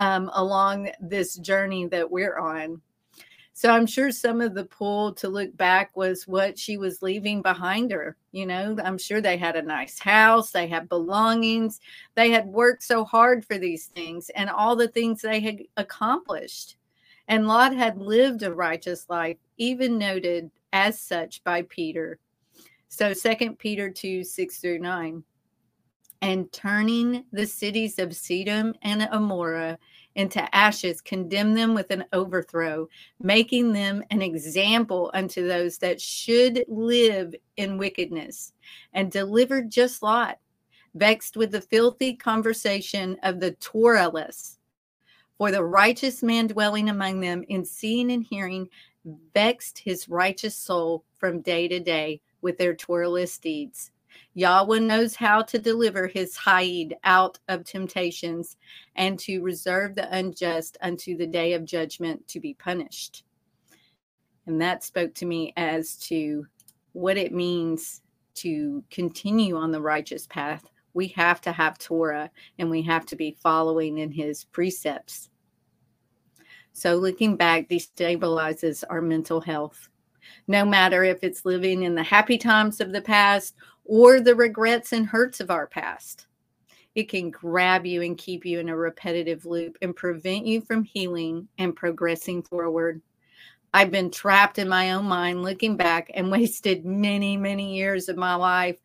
um, 0.00 0.30
along 0.34 0.90
this 1.00 1.36
journey 1.36 1.86
that 1.86 2.10
we're 2.10 2.38
on. 2.38 2.80
So 3.56 3.70
I'm 3.70 3.86
sure 3.86 4.10
some 4.10 4.40
of 4.40 4.54
the 4.54 4.64
pull 4.64 5.12
to 5.14 5.28
look 5.28 5.56
back 5.56 5.96
was 5.96 6.26
what 6.26 6.58
she 6.58 6.76
was 6.76 7.02
leaving 7.02 7.40
behind 7.40 7.92
her. 7.92 8.16
You 8.32 8.46
know, 8.46 8.76
I'm 8.82 8.98
sure 8.98 9.20
they 9.20 9.36
had 9.36 9.54
a 9.54 9.62
nice 9.62 9.96
house, 10.00 10.50
they 10.50 10.66
had 10.66 10.88
belongings, 10.88 11.80
they 12.16 12.30
had 12.30 12.46
worked 12.46 12.82
so 12.82 13.04
hard 13.04 13.44
for 13.44 13.56
these 13.56 13.86
things 13.86 14.28
and 14.30 14.50
all 14.50 14.74
the 14.74 14.88
things 14.88 15.22
they 15.22 15.38
had 15.38 15.60
accomplished. 15.76 16.76
And 17.28 17.46
Lot 17.46 17.74
had 17.74 17.98
lived 17.98 18.42
a 18.42 18.52
righteous 18.52 19.06
life, 19.08 19.38
even 19.56 19.98
noted 19.98 20.50
as 20.72 21.00
such 21.00 21.42
by 21.44 21.62
Peter. 21.62 22.18
So 22.88 23.12
Second 23.12 23.58
Peter 23.58 23.90
2 23.90 24.24
6 24.24 24.58
through 24.58 24.78
9. 24.80 25.24
And 26.22 26.50
turning 26.52 27.24
the 27.32 27.46
cities 27.46 27.98
of 27.98 28.10
Sedom 28.10 28.74
and 28.82 29.02
Amorah 29.02 29.78
into 30.14 30.54
ashes, 30.54 31.00
condemn 31.00 31.54
them 31.54 31.74
with 31.74 31.90
an 31.90 32.04
overthrow, 32.12 32.88
making 33.20 33.72
them 33.72 34.02
an 34.10 34.22
example 34.22 35.10
unto 35.12 35.46
those 35.46 35.76
that 35.78 36.00
should 36.00 36.64
live 36.68 37.34
in 37.56 37.78
wickedness, 37.78 38.52
and 38.92 39.10
delivered 39.10 39.70
just 39.70 40.02
Lot, 40.02 40.38
vexed 40.94 41.36
with 41.36 41.50
the 41.50 41.60
filthy 41.60 42.14
conversation 42.14 43.18
of 43.22 43.40
the 43.40 43.52
Torahless 43.52 44.58
for 45.38 45.50
the 45.50 45.64
righteous 45.64 46.22
man 46.22 46.46
dwelling 46.46 46.88
among 46.88 47.20
them 47.20 47.44
in 47.48 47.64
seeing 47.64 48.10
and 48.12 48.24
hearing 48.24 48.68
vexed 49.34 49.78
his 49.78 50.08
righteous 50.08 50.56
soul 50.56 51.04
from 51.18 51.42
day 51.42 51.68
to 51.68 51.80
day 51.80 52.20
with 52.40 52.56
their 52.58 52.74
Torahless 52.74 53.40
deeds. 53.40 53.90
Yahweh 54.34 54.78
knows 54.78 55.16
how 55.16 55.42
to 55.42 55.58
deliver 55.58 56.06
his 56.06 56.36
Haid 56.36 56.96
out 57.04 57.38
of 57.48 57.64
temptations 57.64 58.56
and 58.96 59.18
to 59.18 59.42
reserve 59.42 59.94
the 59.94 60.16
unjust 60.16 60.76
unto 60.80 61.16
the 61.16 61.26
day 61.26 61.52
of 61.52 61.64
judgment 61.64 62.26
to 62.28 62.40
be 62.40 62.54
punished. 62.54 63.24
And 64.46 64.60
that 64.60 64.84
spoke 64.84 65.14
to 65.14 65.26
me 65.26 65.52
as 65.56 65.96
to 66.08 66.46
what 66.92 67.16
it 67.16 67.32
means 67.32 68.02
to 68.34 68.84
continue 68.90 69.56
on 69.56 69.70
the 69.70 69.80
righteous 69.80 70.26
path 70.26 70.68
we 70.94 71.08
have 71.08 71.40
to 71.42 71.52
have 71.52 71.78
Torah 71.78 72.30
and 72.58 72.70
we 72.70 72.82
have 72.82 73.04
to 73.06 73.16
be 73.16 73.36
following 73.42 73.98
in 73.98 74.10
his 74.10 74.44
precepts. 74.44 75.28
So, 76.72 76.96
looking 76.96 77.36
back 77.36 77.68
destabilizes 77.68 78.82
our 78.88 79.00
mental 79.00 79.40
health. 79.40 79.88
No 80.48 80.64
matter 80.64 81.04
if 81.04 81.22
it's 81.22 81.44
living 81.44 81.82
in 81.82 81.94
the 81.94 82.02
happy 82.02 82.38
times 82.38 82.80
of 82.80 82.92
the 82.92 83.02
past 83.02 83.54
or 83.84 84.20
the 84.20 84.34
regrets 84.34 84.92
and 84.92 85.06
hurts 85.06 85.40
of 85.40 85.50
our 85.50 85.66
past, 85.66 86.26
it 86.94 87.08
can 87.08 87.30
grab 87.30 87.86
you 87.86 88.02
and 88.02 88.16
keep 88.16 88.44
you 88.44 88.60
in 88.60 88.68
a 88.68 88.76
repetitive 88.76 89.44
loop 89.44 89.76
and 89.82 89.94
prevent 89.94 90.46
you 90.46 90.60
from 90.60 90.84
healing 90.84 91.48
and 91.58 91.76
progressing 91.76 92.42
forward. 92.42 93.02
I've 93.72 93.90
been 93.90 94.10
trapped 94.10 94.60
in 94.60 94.68
my 94.68 94.92
own 94.92 95.04
mind 95.04 95.42
looking 95.42 95.76
back 95.76 96.10
and 96.14 96.30
wasted 96.30 96.84
many, 96.84 97.36
many 97.36 97.76
years 97.76 98.08
of 98.08 98.16
my 98.16 98.34
life. 98.36 98.76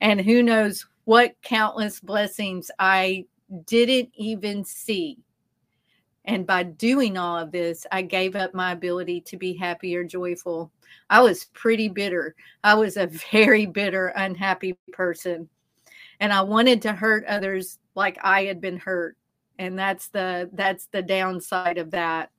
And 0.00 0.20
who 0.20 0.42
knows 0.42 0.86
what 1.04 1.34
countless 1.42 2.00
blessings 2.00 2.70
I 2.78 3.26
didn't 3.66 4.10
even 4.14 4.64
see. 4.64 5.18
And 6.24 6.46
by 6.46 6.62
doing 6.62 7.18
all 7.18 7.38
of 7.38 7.52
this, 7.52 7.86
I 7.92 8.02
gave 8.02 8.34
up 8.34 8.54
my 8.54 8.72
ability 8.72 9.20
to 9.22 9.36
be 9.36 9.54
happy 9.54 9.94
or 9.94 10.04
joyful. 10.04 10.72
I 11.10 11.20
was 11.20 11.44
pretty 11.52 11.88
bitter. 11.88 12.34
I 12.62 12.74
was 12.74 12.96
a 12.96 13.06
very 13.30 13.66
bitter, 13.66 14.08
unhappy 14.08 14.78
person. 14.92 15.48
And 16.20 16.32
I 16.32 16.40
wanted 16.40 16.80
to 16.82 16.92
hurt 16.92 17.26
others 17.26 17.78
like 17.94 18.18
I 18.22 18.44
had 18.44 18.60
been 18.60 18.78
hurt. 18.78 19.16
And 19.58 19.78
that's 19.78 20.08
the 20.08 20.50
that's 20.54 20.86
the 20.86 21.02
downside 21.02 21.78
of 21.78 21.90
that. 21.92 22.30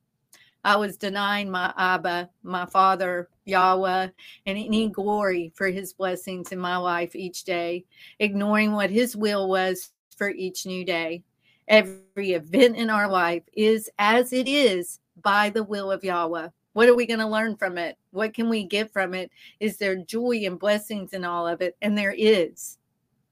I 0.63 0.75
was 0.77 0.97
denying 0.97 1.51
my 1.51 1.71
Abba, 1.77 2.29
my 2.41 2.65
Father, 2.65 3.29
Yahweh, 3.45 4.05
uh, 4.05 4.07
and 4.45 4.57
any 4.57 4.89
glory 4.89 5.51
for 5.55 5.67
his 5.67 5.93
blessings 5.93 6.51
in 6.51 6.59
my 6.59 6.77
life 6.77 7.15
each 7.15 7.43
day, 7.43 7.85
ignoring 8.19 8.73
what 8.73 8.89
his 8.89 9.15
will 9.15 9.49
was 9.49 9.91
for 10.15 10.29
each 10.29 10.65
new 10.65 10.83
day. 10.83 11.23
Every 11.67 12.33
event 12.33 12.75
in 12.75 12.89
our 12.89 13.09
life 13.09 13.43
is 13.53 13.89
as 13.97 14.33
it 14.33 14.47
is 14.47 14.99
by 15.21 15.49
the 15.49 15.63
will 15.63 15.91
of 15.91 16.03
Yahweh. 16.03 16.49
What 16.73 16.89
are 16.89 16.95
we 16.95 17.05
going 17.05 17.19
to 17.19 17.27
learn 17.27 17.55
from 17.55 17.77
it? 17.77 17.97
What 18.11 18.33
can 18.33 18.49
we 18.49 18.63
get 18.63 18.91
from 18.91 19.13
it? 19.13 19.31
Is 19.59 19.77
there 19.77 19.95
joy 19.95 20.41
and 20.45 20.59
blessings 20.59 21.13
in 21.13 21.23
all 21.23 21.47
of 21.47 21.61
it? 21.61 21.77
And 21.81 21.97
there 21.97 22.13
is. 22.15 22.77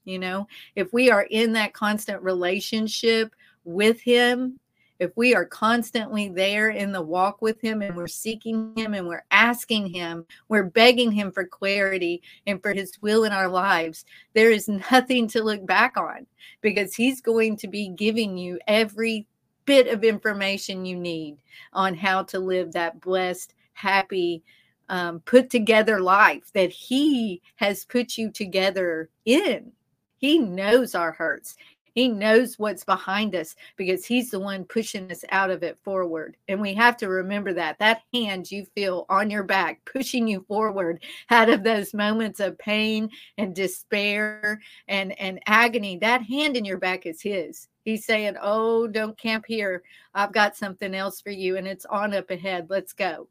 You 0.06 0.20
know, 0.20 0.48
if 0.76 0.92
we 0.92 1.10
are 1.12 1.28
in 1.30 1.54
that 1.54 1.74
constant 1.74 2.22
relationship 2.22 3.34
with 3.64 4.02
Him, 4.02 4.60
if 5.00 5.12
we 5.16 5.36
are 5.36 5.46
constantly 5.46 6.30
there 6.30 6.70
in 6.70 6.92
the 6.92 7.02
walk 7.02 7.42
with 7.42 7.60
him 7.62 7.82
and 7.82 7.96
we're 7.96 8.08
seeking 8.08 8.74
him 8.76 8.94
and 8.94 9.08
we're 9.08 9.26
asking 9.32 9.88
him, 9.88 10.26
we're 10.50 10.64
begging 10.64 11.12
him 11.12 11.32
for 11.32 11.46
clarity 11.46 12.22
and 12.48 12.62
for 12.62 12.74
his 12.74 13.02
will 13.02 13.24
in 13.24 13.32
our 13.32 13.48
lives, 13.48 14.06
there 14.34 14.52
is 14.52 14.68
nothing 14.92 15.28
to 15.28 15.44
look 15.44 15.66
back 15.66 15.98
on 15.98 16.26
because 16.62 16.96
he's 16.96 17.22
going 17.22 17.58
to 17.58 17.68
be 17.68 17.90
giving 17.90 18.38
you 18.38 18.60
every 18.68 19.28
bit 19.66 19.88
of 19.88 20.04
information 20.04 20.86
you 20.86 20.98
need 20.98 21.38
on 21.74 21.96
how 21.96 22.24
to 22.24 22.40
live 22.40 22.72
that 22.74 23.00
blessed, 23.02 23.54
happy, 23.74 24.44
um, 24.90 25.22
put 25.22 25.50
together 25.50 26.00
life 26.00 26.52
that 26.54 26.70
he 26.70 27.42
has 27.56 27.86
put 27.86 28.18
you 28.18 28.32
together 28.32 29.10
in. 29.26 29.72
He 30.18 30.40
knows 30.40 30.96
our 30.96 31.12
hurts. 31.12 31.56
He 31.94 32.08
knows 32.08 32.58
what's 32.58 32.84
behind 32.84 33.36
us 33.36 33.56
because 33.78 34.06
he's 34.06 34.32
the 34.32 34.40
one 34.40 34.66
pushing 34.66 35.12
us 35.12 35.24
out 35.30 35.52
of 35.52 35.64
it 35.64 35.78
forward. 35.84 36.36
And 36.48 36.60
we 36.60 36.74
have 36.74 36.98
to 36.98 37.08
remember 37.08 37.54
that 37.54 37.80
that 37.80 38.02
hand 38.14 38.52
you 38.52 38.66
feel 38.76 39.06
on 39.10 39.30
your 39.30 39.44
back 39.44 39.82
pushing 39.86 40.28
you 40.28 40.44
forward 40.48 41.04
out 41.30 41.50
of 41.50 41.64
those 41.64 41.94
moments 41.94 42.40
of 42.40 42.58
pain 42.58 43.10
and 43.38 43.56
despair 43.56 44.60
and, 44.88 45.20
and 45.20 45.40
agony, 45.46 45.98
that 45.98 46.24
hand 46.24 46.58
in 46.58 46.66
your 46.66 46.78
back 46.78 47.06
is 47.06 47.22
his. 47.22 47.68
He's 47.86 48.06
saying, 48.06 48.36
Oh, 48.42 48.88
don't 48.88 49.18
camp 49.18 49.46
here. 49.48 49.84
I've 50.14 50.32
got 50.32 50.56
something 50.56 50.96
else 50.96 51.22
for 51.22 51.32
you, 51.32 51.58
and 51.58 51.68
it's 51.68 51.86
on 51.86 52.14
up 52.14 52.30
ahead. 52.32 52.68
Let's 52.70 52.94
go. 52.94 53.28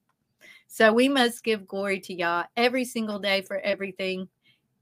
So 0.67 0.93
we 0.93 1.09
must 1.09 1.45
give 1.45 1.67
glory 1.67 2.01
to 2.01 2.15
Yah 2.15 2.45
every 2.57 2.85
single 2.85 3.19
day 3.19 3.43
for 3.43 3.59
everything 3.59 4.29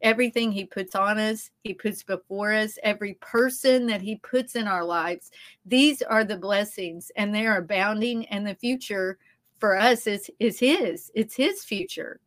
everything 0.02 0.52
he 0.52 0.64
puts 0.64 0.94
on 0.94 1.18
us, 1.18 1.50
he 1.64 1.74
puts 1.74 2.02
before 2.02 2.52
us, 2.52 2.78
every 2.82 3.14
person 3.14 3.86
that 3.86 4.00
he 4.02 4.16
puts 4.16 4.56
in 4.56 4.66
our 4.66 4.84
lives. 4.84 5.30
These 5.66 6.02
are 6.02 6.24
the 6.24 6.36
blessings 6.36 7.10
and 7.16 7.34
they 7.34 7.46
are 7.46 7.58
abounding 7.58 8.26
and 8.26 8.46
the 8.46 8.54
future 8.54 9.18
for 9.58 9.76
us 9.76 10.06
is 10.06 10.30
is 10.38 10.58
his. 10.58 11.10
It's 11.14 11.34
his 11.36 11.64
future. 11.64 12.20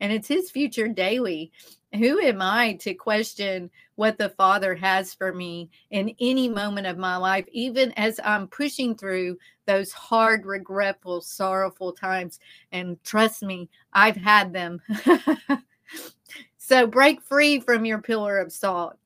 and 0.00 0.12
it's 0.12 0.28
his 0.28 0.50
future 0.50 0.88
daily. 0.88 1.50
Who 1.94 2.20
am 2.20 2.42
I 2.42 2.74
to 2.80 2.92
question 2.94 3.70
what 3.94 4.18
the 4.18 4.28
Father 4.30 4.74
has 4.74 5.14
for 5.14 5.32
me 5.32 5.70
in 5.90 6.14
any 6.20 6.48
moment 6.48 6.86
of 6.86 6.98
my 6.98 7.16
life, 7.16 7.46
even 7.52 7.92
as 7.92 8.20
I'm 8.22 8.48
pushing 8.48 8.94
through 8.94 9.38
those 9.66 9.92
hard, 9.92 10.44
regretful, 10.44 11.22
sorrowful 11.22 11.92
times? 11.92 12.38
And 12.72 13.02
trust 13.04 13.42
me, 13.42 13.70
I've 13.92 14.16
had 14.16 14.52
them. 14.52 14.82
so 16.66 16.84
break 16.84 17.22
free 17.22 17.60
from 17.60 17.84
your 17.84 18.00
pillar 18.00 18.38
of 18.38 18.52
salt. 18.52 18.96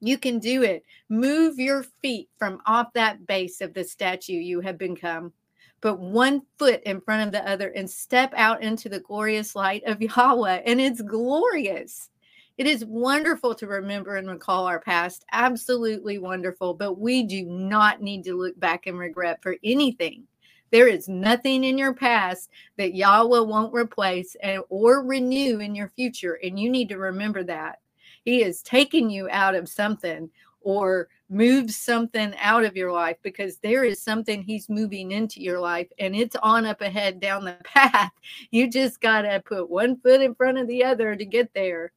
You 0.00 0.18
can 0.18 0.38
do 0.38 0.62
it. 0.62 0.84
Move 1.08 1.58
your 1.58 1.82
feet 2.02 2.28
from 2.38 2.60
off 2.66 2.92
that 2.92 3.26
base 3.26 3.62
of 3.62 3.72
the 3.72 3.84
statue 3.84 4.34
you 4.34 4.60
have 4.60 4.76
become 4.76 5.32
put 5.80 5.98
one 5.98 6.42
foot 6.58 6.82
in 6.84 6.98
front 6.98 7.26
of 7.26 7.32
the 7.32 7.50
other 7.50 7.68
and 7.68 7.88
step 7.88 8.32
out 8.36 8.62
into 8.62 8.90
the 8.90 9.00
glorious 9.00 9.54
light 9.54 9.82
of 9.84 10.00
Yahweh. 10.16 10.62
And 10.66 10.78
it's 10.78 11.00
glorious. 11.00 12.10
It 12.58 12.66
is 12.66 12.84
wonderful 12.84 13.54
to 13.54 13.66
remember 13.66 14.16
and 14.16 14.28
recall 14.28 14.66
our 14.66 14.80
past, 14.80 15.24
absolutely 15.32 16.18
wonderful, 16.18 16.74
but 16.74 16.98
we 16.98 17.22
do 17.22 17.44
not 17.44 18.02
need 18.02 18.24
to 18.24 18.34
look 18.34 18.60
back 18.60 18.86
and 18.86 18.98
regret 18.98 19.42
for 19.42 19.56
anything. 19.64 20.26
There 20.74 20.88
is 20.88 21.08
nothing 21.08 21.62
in 21.62 21.78
your 21.78 21.94
past 21.94 22.50
that 22.78 22.96
Yahweh 22.96 23.42
won't 23.42 23.72
replace 23.72 24.34
and, 24.42 24.60
or 24.68 25.04
renew 25.04 25.60
in 25.60 25.72
your 25.72 25.88
future. 25.90 26.40
And 26.42 26.58
you 26.58 26.68
need 26.68 26.88
to 26.88 26.98
remember 26.98 27.44
that. 27.44 27.78
He 28.24 28.42
is 28.42 28.60
taking 28.60 29.08
you 29.08 29.28
out 29.30 29.54
of 29.54 29.68
something 29.68 30.28
or 30.62 31.06
moves 31.28 31.76
something 31.76 32.34
out 32.40 32.64
of 32.64 32.76
your 32.76 32.90
life 32.90 33.18
because 33.22 33.58
there 33.58 33.84
is 33.84 34.02
something 34.02 34.42
he's 34.42 34.68
moving 34.68 35.12
into 35.12 35.40
your 35.40 35.60
life 35.60 35.86
and 36.00 36.16
it's 36.16 36.34
on 36.42 36.66
up 36.66 36.80
ahead 36.80 37.20
down 37.20 37.44
the 37.44 37.56
path. 37.64 38.10
You 38.50 38.68
just 38.68 39.00
got 39.00 39.22
to 39.22 39.40
put 39.46 39.70
one 39.70 39.96
foot 40.00 40.22
in 40.22 40.34
front 40.34 40.58
of 40.58 40.66
the 40.66 40.82
other 40.82 41.14
to 41.14 41.24
get 41.24 41.54
there. 41.54 41.92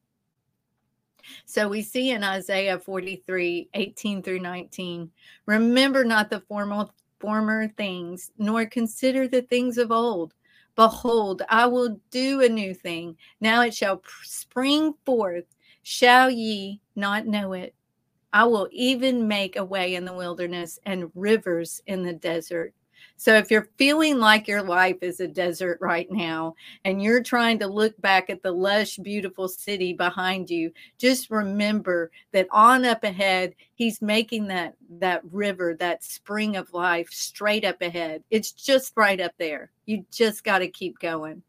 So 1.45 1.67
we 1.67 1.81
see 1.81 2.11
in 2.11 2.23
Isaiah 2.23 2.77
43 2.77 3.69
18 3.73 4.21
through 4.21 4.39
19, 4.39 5.09
remember 5.47 6.05
not 6.05 6.29
the 6.29 6.41
formal, 6.41 6.93
former 7.19 7.67
things, 7.67 8.31
nor 8.37 8.65
consider 8.65 9.27
the 9.27 9.41
things 9.43 9.77
of 9.77 9.91
old. 9.91 10.33
Behold, 10.75 11.41
I 11.49 11.65
will 11.65 11.99
do 12.11 12.41
a 12.41 12.49
new 12.49 12.73
thing. 12.73 13.17
Now 13.41 13.61
it 13.61 13.73
shall 13.73 14.01
spring 14.23 14.93
forth. 15.05 15.45
Shall 15.81 16.29
ye 16.29 16.81
not 16.95 17.25
know 17.25 17.53
it? 17.53 17.73
I 18.33 18.43
will 18.43 18.67
even 18.71 19.27
make 19.27 19.55
a 19.55 19.65
way 19.65 19.95
in 19.95 20.05
the 20.05 20.13
wilderness 20.13 20.79
and 20.85 21.11
rivers 21.15 21.81
in 21.87 22.03
the 22.03 22.13
desert. 22.13 22.73
So 23.19 23.33
if 23.33 23.49
you're 23.49 23.69
feeling 23.77 24.19
like 24.19 24.47
your 24.47 24.61
life 24.61 24.97
is 25.01 25.19
a 25.19 25.27
desert 25.27 25.79
right 25.81 26.09
now 26.11 26.53
and 26.85 27.01
you're 27.01 27.23
trying 27.23 27.57
to 27.59 27.67
look 27.67 27.99
back 27.99 28.29
at 28.29 28.43
the 28.43 28.51
lush, 28.51 28.97
beautiful 28.97 29.47
city 29.47 29.91
behind 29.91 30.51
you, 30.51 30.71
just 30.99 31.31
remember 31.31 32.11
that 32.31 32.47
on 32.51 32.85
up 32.85 33.03
ahead, 33.03 33.55
he's 33.73 34.03
making 34.03 34.47
that 34.47 34.75
that 34.99 35.23
river, 35.31 35.75
that 35.79 36.03
spring 36.03 36.57
of 36.57 36.71
life 36.73 37.09
straight 37.09 37.65
up 37.65 37.81
ahead. 37.81 38.23
It's 38.29 38.51
just 38.51 38.93
right 38.95 39.19
up 39.19 39.33
there. 39.39 39.71
You 39.87 40.05
just 40.11 40.43
got 40.43 40.59
to 40.59 40.67
keep 40.67 40.99
going. 40.99 41.41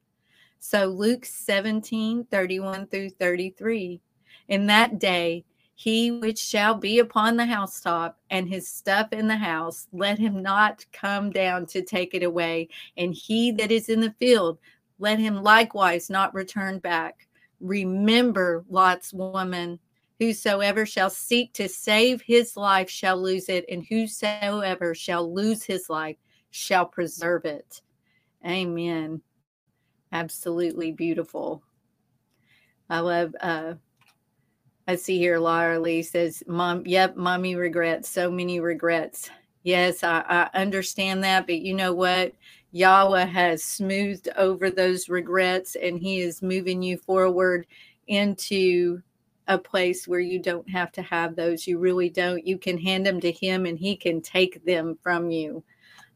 So 0.61 0.87
Luke 0.87 1.27
17, 1.27 2.25
31 2.31 2.87
through 2.87 3.11
33. 3.11 4.01
In 4.49 4.67
that 4.67 4.99
day, 4.99 5.45
he 5.81 6.11
which 6.11 6.41
shall 6.41 6.75
be 6.75 6.99
upon 6.99 7.37
the 7.37 7.47
housetop 7.47 8.19
and 8.31 8.49
his 8.49 8.67
stuff 8.67 9.13
in 9.13 9.29
the 9.29 9.37
house, 9.37 9.87
let 9.93 10.19
him 10.19 10.43
not 10.43 10.85
come 10.93 11.31
down 11.31 11.67
to 11.67 11.83
take 11.83 12.15
it 12.15 12.25
away. 12.25 12.69
And 12.97 13.15
he 13.15 13.53
that 13.53 13.71
is 13.71 13.89
in 13.89 14.01
the 14.01 14.11
field, 14.19 14.59
let 14.99 15.21
him 15.21 15.41
likewise 15.41 16.11
not 16.11 16.35
return 16.35 16.81
back. 16.81 17.29
Remember 17.61 18.65
Lot's 18.69 19.15
woman. 19.15 19.79
Whosoever 20.19 20.85
shall 20.85 21.11
seek 21.11 21.53
to 21.53 21.69
save 21.69 22.23
his 22.23 22.57
life 22.57 22.91
shall 22.91 23.17
lose 23.17 23.49
it, 23.49 23.65
and 23.69 23.87
whosoever 23.89 24.97
shall 24.97 25.33
lose 25.33 25.63
his 25.63 25.89
life 25.89 26.17
shall 26.51 26.87
preserve 26.87 27.45
it. 27.45 27.83
Amen. 28.45 29.23
Absolutely 30.11 30.91
beautiful. 30.91 31.63
I 32.91 32.99
love 32.99 33.37
uh, 33.41 33.75
I 34.89 34.97
see 34.97 35.19
here 35.19 35.39
Laura 35.39 35.79
Lee 35.79 36.03
says, 36.03 36.43
Mom, 36.47 36.83
yep, 36.87 37.15
mommy 37.15 37.57
regrets, 37.57 38.09
so 38.09 38.31
many 38.31 38.59
regrets. 38.59 39.29
Yes, 39.63 40.03
I, 40.03 40.25
I 40.27 40.59
understand 40.59 41.23
that, 41.25 41.47
but 41.47 41.61
you 41.61 41.75
know 41.75 41.93
what? 41.93 42.33
Yahweh 42.73 43.27
has 43.27 43.63
smoothed 43.63 44.31
over 44.37 44.71
those 44.71 45.11
regrets 45.11 45.77
and 45.77 45.99
he 45.99 46.21
is 46.21 46.41
moving 46.41 46.83
you 46.83 46.97
forward 46.97 47.67
into 48.07 49.03
a 49.47 49.59
place 49.59 50.09
where 50.09 50.21
you 50.21 50.39
don't 50.39 50.69
have 50.71 50.91
to 50.93 51.03
have 51.03 51.37
those. 51.37 51.67
You 51.67 51.77
really 51.79 52.09
don't. 52.09 52.47
You 52.47 52.57
can 52.57 52.79
hand 52.79 53.05
them 53.05 53.21
to 53.21 53.31
him 53.31 53.67
and 53.67 53.79
he 53.79 53.95
can 53.95 54.23
take 54.23 54.65
them 54.65 54.99
from 55.03 55.31
you 55.31 55.63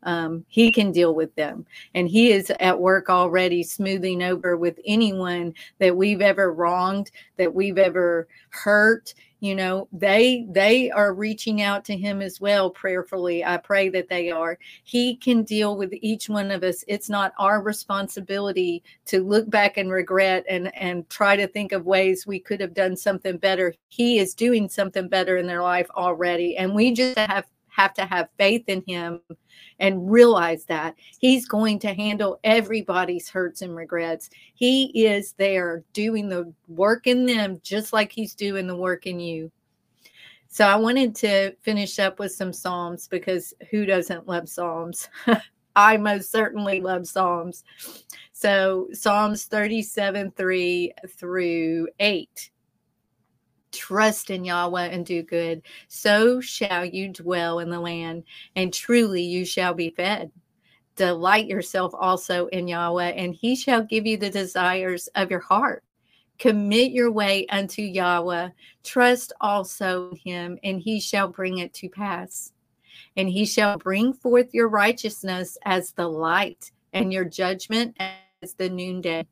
um, 0.04 0.44
he 0.48 0.70
can 0.72 0.92
deal 0.92 1.14
with 1.14 1.34
them. 1.34 1.66
And 1.94 2.08
he 2.08 2.32
is 2.32 2.50
at 2.60 2.80
work 2.80 3.08
already 3.08 3.62
smoothing 3.62 4.22
over 4.22 4.56
with 4.56 4.78
anyone 4.84 5.54
that 5.78 5.96
we've 5.96 6.20
ever 6.20 6.52
wronged, 6.52 7.10
that 7.36 7.54
we've 7.54 7.78
ever 7.78 8.28
hurt. 8.50 9.14
You 9.40 9.56
know, 9.56 9.88
they 9.92 10.46
they 10.50 10.88
are 10.92 11.12
reaching 11.14 11.62
out 11.62 11.84
to 11.86 11.96
him 11.96 12.22
as 12.22 12.40
well 12.40 12.70
prayerfully. 12.70 13.44
I 13.44 13.56
pray 13.56 13.88
that 13.88 14.08
they 14.08 14.30
are. 14.30 14.56
He 14.84 15.16
can 15.16 15.42
deal 15.42 15.76
with 15.76 15.92
each 16.00 16.28
one 16.28 16.52
of 16.52 16.62
us. 16.62 16.84
It's 16.86 17.10
not 17.10 17.32
our 17.38 17.60
responsibility 17.60 18.84
to 19.06 19.20
look 19.20 19.50
back 19.50 19.78
and 19.78 19.90
regret 19.90 20.44
and 20.48 20.72
and 20.76 21.10
try 21.10 21.34
to 21.34 21.48
think 21.48 21.72
of 21.72 21.86
ways 21.86 22.24
we 22.24 22.38
could 22.38 22.60
have 22.60 22.72
done 22.72 22.96
something 22.96 23.36
better. 23.36 23.74
He 23.88 24.20
is 24.20 24.32
doing 24.32 24.68
something 24.68 25.08
better 25.08 25.36
in 25.36 25.48
their 25.48 25.62
life 25.62 25.90
already. 25.96 26.56
And 26.56 26.72
we 26.72 26.92
just 26.92 27.18
have 27.18 27.46
have 27.72 27.94
to 27.94 28.04
have 28.04 28.28
faith 28.38 28.64
in 28.68 28.84
him 28.86 29.20
and 29.78 30.10
realize 30.10 30.64
that 30.66 30.94
he's 31.18 31.46
going 31.48 31.78
to 31.80 31.94
handle 31.94 32.38
everybody's 32.44 33.28
hurts 33.28 33.62
and 33.62 33.74
regrets. 33.74 34.30
He 34.54 35.06
is 35.06 35.32
there 35.32 35.82
doing 35.92 36.28
the 36.28 36.52
work 36.68 37.06
in 37.06 37.26
them 37.26 37.60
just 37.62 37.92
like 37.92 38.12
he's 38.12 38.34
doing 38.34 38.66
the 38.66 38.76
work 38.76 39.06
in 39.06 39.18
you. 39.18 39.50
So 40.48 40.66
I 40.66 40.76
wanted 40.76 41.14
to 41.16 41.52
finish 41.62 41.98
up 41.98 42.18
with 42.18 42.32
some 42.32 42.52
Psalms 42.52 43.08
because 43.08 43.54
who 43.70 43.86
doesn't 43.86 44.28
love 44.28 44.50
Psalms? 44.50 45.08
I 45.76 45.96
most 45.96 46.30
certainly 46.30 46.82
love 46.82 47.08
Psalms. 47.08 47.64
So 48.34 48.88
Psalms 48.92 49.46
37 49.46 50.32
3 50.32 50.92
through 51.08 51.88
8 51.98 52.50
trust 53.72 54.30
in 54.30 54.44
Yahweh 54.44 54.86
and 54.86 55.04
do 55.04 55.22
good, 55.22 55.62
so 55.88 56.40
shall 56.40 56.84
you 56.84 57.08
dwell 57.08 57.58
in 57.58 57.70
the 57.70 57.80
land, 57.80 58.24
and 58.54 58.72
truly 58.72 59.22
you 59.22 59.44
shall 59.44 59.74
be 59.74 59.90
fed. 59.90 60.30
Delight 60.94 61.46
yourself 61.46 61.92
also 61.94 62.46
in 62.48 62.68
Yahweh, 62.68 63.10
and 63.10 63.34
he 63.34 63.56
shall 63.56 63.82
give 63.82 64.06
you 64.06 64.16
the 64.16 64.30
desires 64.30 65.08
of 65.14 65.30
your 65.30 65.40
heart. 65.40 65.82
Commit 66.38 66.92
your 66.92 67.10
way 67.10 67.46
unto 67.48 67.82
Yahweh, 67.82 68.50
trust 68.84 69.32
also 69.40 70.10
in 70.10 70.16
him, 70.16 70.58
and 70.62 70.80
he 70.80 71.00
shall 71.00 71.28
bring 71.28 71.58
it 71.58 71.72
to 71.74 71.88
pass. 71.88 72.52
And 73.16 73.28
he 73.28 73.46
shall 73.46 73.78
bring 73.78 74.12
forth 74.12 74.52
your 74.52 74.68
righteousness 74.68 75.56
as 75.64 75.92
the 75.92 76.08
light, 76.08 76.72
and 76.92 77.12
your 77.12 77.24
judgment 77.24 77.96
as 78.42 78.54
the 78.54 78.68
noonday. 78.68 79.26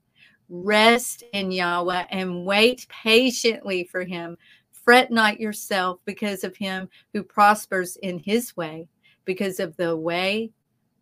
Rest 0.52 1.22
in 1.32 1.52
Yahweh 1.52 2.06
and 2.10 2.44
wait 2.44 2.84
patiently 2.88 3.84
for 3.84 4.02
him. 4.02 4.36
Fret 4.72 5.12
not 5.12 5.38
yourself 5.38 6.00
because 6.04 6.42
of 6.42 6.56
him 6.56 6.88
who 7.14 7.22
prospers 7.22 7.96
in 7.96 8.18
his 8.18 8.56
way, 8.56 8.88
because 9.24 9.60
of 9.60 9.76
the 9.76 9.96
way 9.96 10.50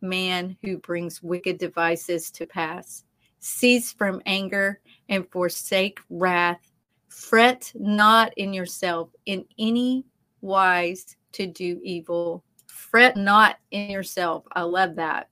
man 0.02 0.54
who 0.62 0.76
brings 0.76 1.22
wicked 1.22 1.56
devices 1.56 2.30
to 2.32 2.46
pass. 2.46 3.04
Cease 3.38 3.92
from 3.92 4.20
anger 4.26 4.80
and 5.08 5.26
forsake 5.30 5.98
wrath. 6.11 6.70
Fret 7.08 7.72
not 7.74 8.34
in 8.37 8.52
yourself 8.52 9.08
in 9.24 9.44
any 9.58 10.04
wise 10.42 11.16
to 11.32 11.46
do 11.46 11.80
evil. 11.82 12.44
Fret 12.66 13.16
not 13.16 13.58
in 13.70 13.90
yourself. 13.90 14.44
I 14.52 14.62
love 14.62 14.96
that. 14.96 15.30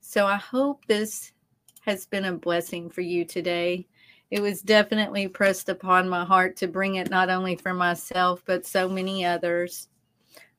So 0.00 0.26
I 0.26 0.36
hope 0.36 0.84
this 0.86 1.32
has 1.88 2.04
been 2.04 2.26
a 2.26 2.32
blessing 2.34 2.90
for 2.90 3.00
you 3.00 3.24
today. 3.24 3.86
It 4.30 4.42
was 4.42 4.60
definitely 4.60 5.26
pressed 5.26 5.70
upon 5.70 6.06
my 6.06 6.22
heart 6.22 6.54
to 6.56 6.68
bring 6.68 6.96
it 6.96 7.08
not 7.08 7.30
only 7.30 7.56
for 7.56 7.72
myself, 7.72 8.42
but 8.44 8.66
so 8.66 8.90
many 8.90 9.24
others. 9.24 9.88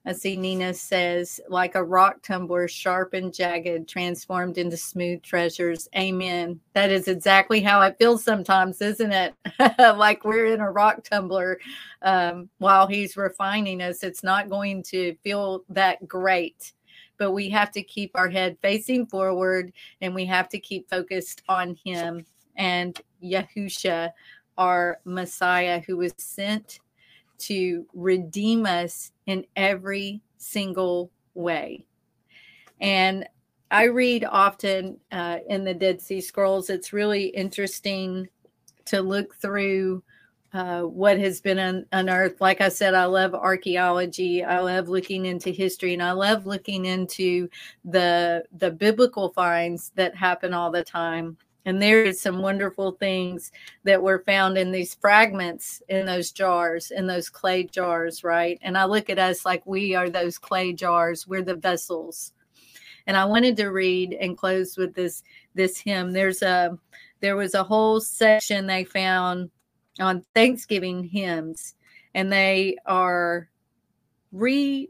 I 0.07 0.13
see 0.13 0.35
Nina 0.35 0.73
says, 0.73 1.39
like 1.47 1.75
a 1.75 1.83
rock 1.83 2.23
tumbler, 2.23 2.67
sharp 2.67 3.13
and 3.13 3.31
jagged, 3.31 3.87
transformed 3.87 4.57
into 4.57 4.75
smooth 4.75 5.21
treasures. 5.21 5.87
Amen. 5.95 6.61
That 6.73 6.89
is 6.89 7.07
exactly 7.07 7.61
how 7.61 7.79
I 7.79 7.93
feel 7.93 8.17
sometimes, 8.17 8.81
isn't 8.81 9.11
it? 9.11 9.35
like 9.77 10.25
we're 10.25 10.47
in 10.47 10.61
a 10.61 10.71
rock 10.71 11.03
tumbler 11.03 11.59
um, 12.01 12.49
while 12.57 12.87
he's 12.87 13.15
refining 13.15 13.83
us. 13.83 14.01
It's 14.01 14.23
not 14.23 14.49
going 14.49 14.81
to 14.83 15.13
feel 15.17 15.63
that 15.69 16.07
great 16.07 16.73
but 17.19 17.31
we 17.31 17.49
have 17.49 17.71
to 17.71 17.83
keep 17.83 18.11
our 18.15 18.29
head 18.29 18.57
facing 18.61 19.05
forward 19.05 19.71
and 20.01 20.15
we 20.15 20.25
have 20.25 20.49
to 20.49 20.59
keep 20.59 20.89
focused 20.89 21.43
on 21.47 21.77
Him 21.85 22.25
and 22.55 22.99
Yahusha, 23.23 24.11
our 24.57 24.99
Messiah, 25.05 25.81
who 25.85 25.97
was 25.97 26.13
sent 26.17 26.79
to 27.39 27.85
redeem 27.93 28.65
us 28.65 29.11
in 29.27 29.45
every 29.55 30.21
single 30.37 31.11
way. 31.35 31.85
And 32.81 33.27
I 33.71 33.83
read 33.83 34.25
often 34.25 34.97
uh, 35.11 35.39
in 35.47 35.63
the 35.63 35.73
Dead 35.73 36.01
Sea 36.01 36.21
Scrolls. 36.21 36.69
It's 36.69 36.93
really 36.93 37.27
interesting 37.27 38.27
to 38.85 39.01
look 39.01 39.35
through 39.35 40.03
uh, 40.53 40.81
what 40.81 41.19
has 41.19 41.41
been 41.41 41.59
un- 41.59 41.85
unearthed. 41.91 42.41
Like 42.41 42.61
I 42.61 42.69
said, 42.69 42.93
I 42.93 43.05
love 43.05 43.35
archaeology. 43.35 44.43
I 44.43 44.59
love 44.59 44.89
looking 44.89 45.25
into 45.25 45.51
history, 45.51 45.93
and 45.93 46.01
I 46.03 46.11
love 46.11 46.45
looking 46.45 46.85
into 46.85 47.49
the 47.85 48.43
the 48.57 48.71
biblical 48.71 49.29
finds 49.29 49.91
that 49.95 50.15
happen 50.15 50.53
all 50.53 50.71
the 50.71 50.83
time. 50.83 51.37
And 51.65 51.79
there 51.79 52.03
is 52.03 52.19
some 52.19 52.41
wonderful 52.41 52.93
things 52.93 53.51
that 53.83 54.01
were 54.01 54.23
found 54.25 54.57
in 54.57 54.71
these 54.71 54.95
fragments 54.95 55.83
in 55.89 56.05
those 56.05 56.31
jars, 56.31 56.89
in 56.89 57.05
those 57.05 57.29
clay 57.29 57.65
jars, 57.65 58.23
right? 58.23 58.57
And 58.63 58.77
I 58.77 58.85
look 58.85 59.09
at 59.09 59.19
us 59.19 59.45
like 59.45 59.61
we 59.65 59.93
are 59.93 60.09
those 60.09 60.39
clay 60.39 60.73
jars. 60.73 61.27
We're 61.27 61.43
the 61.43 61.55
vessels. 61.55 62.33
And 63.05 63.15
I 63.15 63.25
wanted 63.25 63.57
to 63.57 63.67
read 63.67 64.13
and 64.13 64.37
close 64.37 64.77
with 64.77 64.95
this 64.95 65.21
this 65.53 65.77
hymn. 65.77 66.11
There's 66.11 66.41
a 66.41 66.77
there 67.19 67.35
was 67.35 67.53
a 67.53 67.63
whole 67.63 67.99
section 67.99 68.65
they 68.65 68.85
found 68.85 69.51
on 69.99 70.25
Thanksgiving 70.33 71.03
hymns, 71.03 71.75
and 72.13 72.31
they 72.31 72.77
are 72.85 73.49
re. 74.31 74.89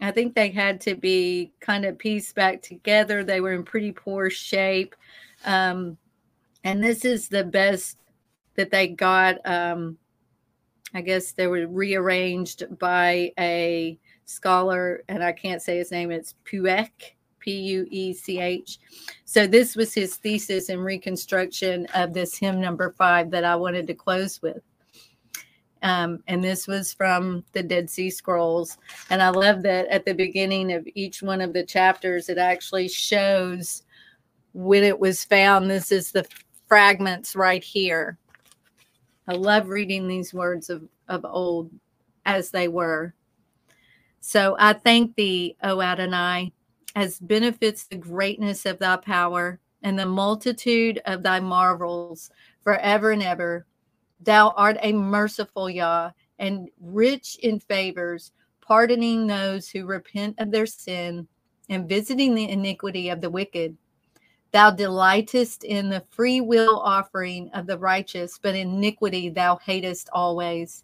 I 0.00 0.12
think 0.12 0.34
they 0.34 0.50
had 0.50 0.80
to 0.82 0.94
be 0.94 1.52
kind 1.60 1.84
of 1.84 1.98
pieced 1.98 2.34
back 2.34 2.62
together. 2.62 3.24
They 3.24 3.40
were 3.40 3.52
in 3.52 3.64
pretty 3.64 3.92
poor 3.92 4.30
shape, 4.30 4.94
um, 5.44 5.96
and 6.64 6.82
this 6.82 7.04
is 7.04 7.28
the 7.28 7.44
best 7.44 7.98
that 8.54 8.70
they 8.70 8.88
got. 8.88 9.36
Um, 9.44 9.98
I 10.94 11.02
guess 11.02 11.32
they 11.32 11.46
were 11.46 11.66
rearranged 11.66 12.78
by 12.78 13.32
a 13.38 13.98
scholar, 14.24 15.04
and 15.08 15.22
I 15.22 15.32
can't 15.32 15.62
say 15.62 15.78
his 15.78 15.90
name. 15.90 16.10
It's 16.10 16.34
Puech 16.44 17.12
P 17.48 17.54
U 17.60 17.86
E 17.90 18.12
C 18.12 18.40
H. 18.40 18.78
So 19.24 19.46
this 19.46 19.74
was 19.74 19.94
his 19.94 20.16
thesis 20.16 20.68
and 20.68 20.84
reconstruction 20.84 21.86
of 21.94 22.12
this 22.12 22.36
hymn 22.36 22.60
number 22.60 22.94
five 22.98 23.30
that 23.30 23.42
I 23.42 23.56
wanted 23.56 23.86
to 23.86 23.94
close 23.94 24.42
with. 24.42 24.60
Um, 25.82 26.22
and 26.26 26.44
this 26.44 26.66
was 26.66 26.92
from 26.92 27.42
the 27.52 27.62
Dead 27.62 27.88
Sea 27.88 28.10
Scrolls. 28.10 28.76
And 29.08 29.22
I 29.22 29.30
love 29.30 29.62
that 29.62 29.86
at 29.86 30.04
the 30.04 30.12
beginning 30.12 30.74
of 30.74 30.86
each 30.94 31.22
one 31.22 31.40
of 31.40 31.54
the 31.54 31.64
chapters, 31.64 32.28
it 32.28 32.36
actually 32.36 32.86
shows 32.88 33.84
when 34.52 34.84
it 34.84 35.00
was 35.00 35.24
found. 35.24 35.70
This 35.70 35.90
is 35.90 36.12
the 36.12 36.26
fragments 36.66 37.34
right 37.34 37.64
here. 37.64 38.18
I 39.26 39.32
love 39.32 39.68
reading 39.68 40.06
these 40.06 40.34
words 40.34 40.68
of, 40.68 40.86
of 41.08 41.24
old 41.24 41.70
as 42.26 42.50
they 42.50 42.68
were. 42.68 43.14
So 44.20 44.54
I 44.58 44.74
thank 44.74 45.14
thee, 45.14 45.56
O 45.62 45.80
Adonai, 45.80 46.52
as 46.98 47.20
benefits 47.20 47.86
the 47.86 47.96
greatness 47.96 48.66
of 48.66 48.80
thy 48.80 48.96
power 48.96 49.60
and 49.82 49.96
the 49.96 50.04
multitude 50.04 51.00
of 51.06 51.22
thy 51.22 51.38
marvels 51.38 52.28
forever 52.64 53.12
and 53.12 53.22
ever. 53.22 53.64
Thou 54.20 54.48
art 54.56 54.78
a 54.82 54.92
merciful 54.92 55.70
Yah 55.70 56.10
and 56.40 56.68
rich 56.80 57.38
in 57.40 57.60
favors, 57.60 58.32
pardoning 58.60 59.28
those 59.28 59.68
who 59.68 59.86
repent 59.86 60.34
of 60.40 60.50
their 60.50 60.66
sin 60.66 61.28
and 61.68 61.88
visiting 61.88 62.34
the 62.34 62.48
iniquity 62.48 63.10
of 63.10 63.20
the 63.20 63.30
wicked. 63.30 63.76
Thou 64.50 64.72
delightest 64.72 65.62
in 65.62 65.90
the 65.90 66.02
free 66.10 66.40
will 66.40 66.80
offering 66.80 67.48
of 67.54 67.68
the 67.68 67.78
righteous, 67.78 68.40
but 68.42 68.56
iniquity 68.56 69.28
thou 69.28 69.54
hatest 69.58 70.08
always. 70.12 70.82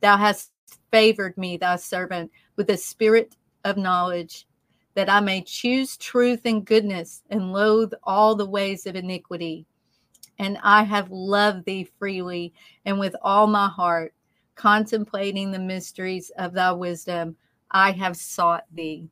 Thou 0.00 0.16
hast 0.16 0.50
favored 0.90 1.38
me, 1.38 1.58
thy 1.58 1.76
servant, 1.76 2.32
with 2.56 2.66
the 2.66 2.76
spirit 2.76 3.36
of 3.62 3.76
knowledge 3.76 4.48
that 4.94 5.10
I 5.10 5.20
may 5.20 5.42
choose 5.42 5.96
truth 5.96 6.42
and 6.44 6.64
goodness 6.64 7.22
and 7.30 7.52
loathe 7.52 7.92
all 8.04 8.34
the 8.34 8.46
ways 8.46 8.86
of 8.86 8.96
iniquity. 8.96 9.66
And 10.38 10.58
I 10.62 10.82
have 10.84 11.10
loved 11.10 11.64
thee 11.64 11.88
freely 11.98 12.52
and 12.84 12.98
with 12.98 13.14
all 13.22 13.46
my 13.46 13.68
heart, 13.68 14.14
contemplating 14.54 15.50
the 15.50 15.58
mysteries 15.58 16.30
of 16.38 16.52
thy 16.52 16.72
wisdom, 16.72 17.36
I 17.70 17.90
have 17.92 18.16
sought 18.16 18.64
thee. 18.72 19.08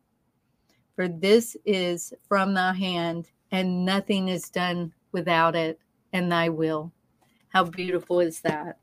For 0.95 1.09
this 1.09 1.57
is 1.65 2.13
from 2.29 2.55
thy 2.55 2.75
hand, 2.75 3.31
and 3.51 3.85
nothing 3.85 4.29
is 4.29 4.51
done 4.51 4.93
without 5.11 5.57
it, 5.57 5.81
and 6.13 6.31
thy 6.31 6.49
will. 6.49 6.93
How 7.49 7.65
beautiful 7.65 8.21
is 8.21 8.41
that? 8.43 8.79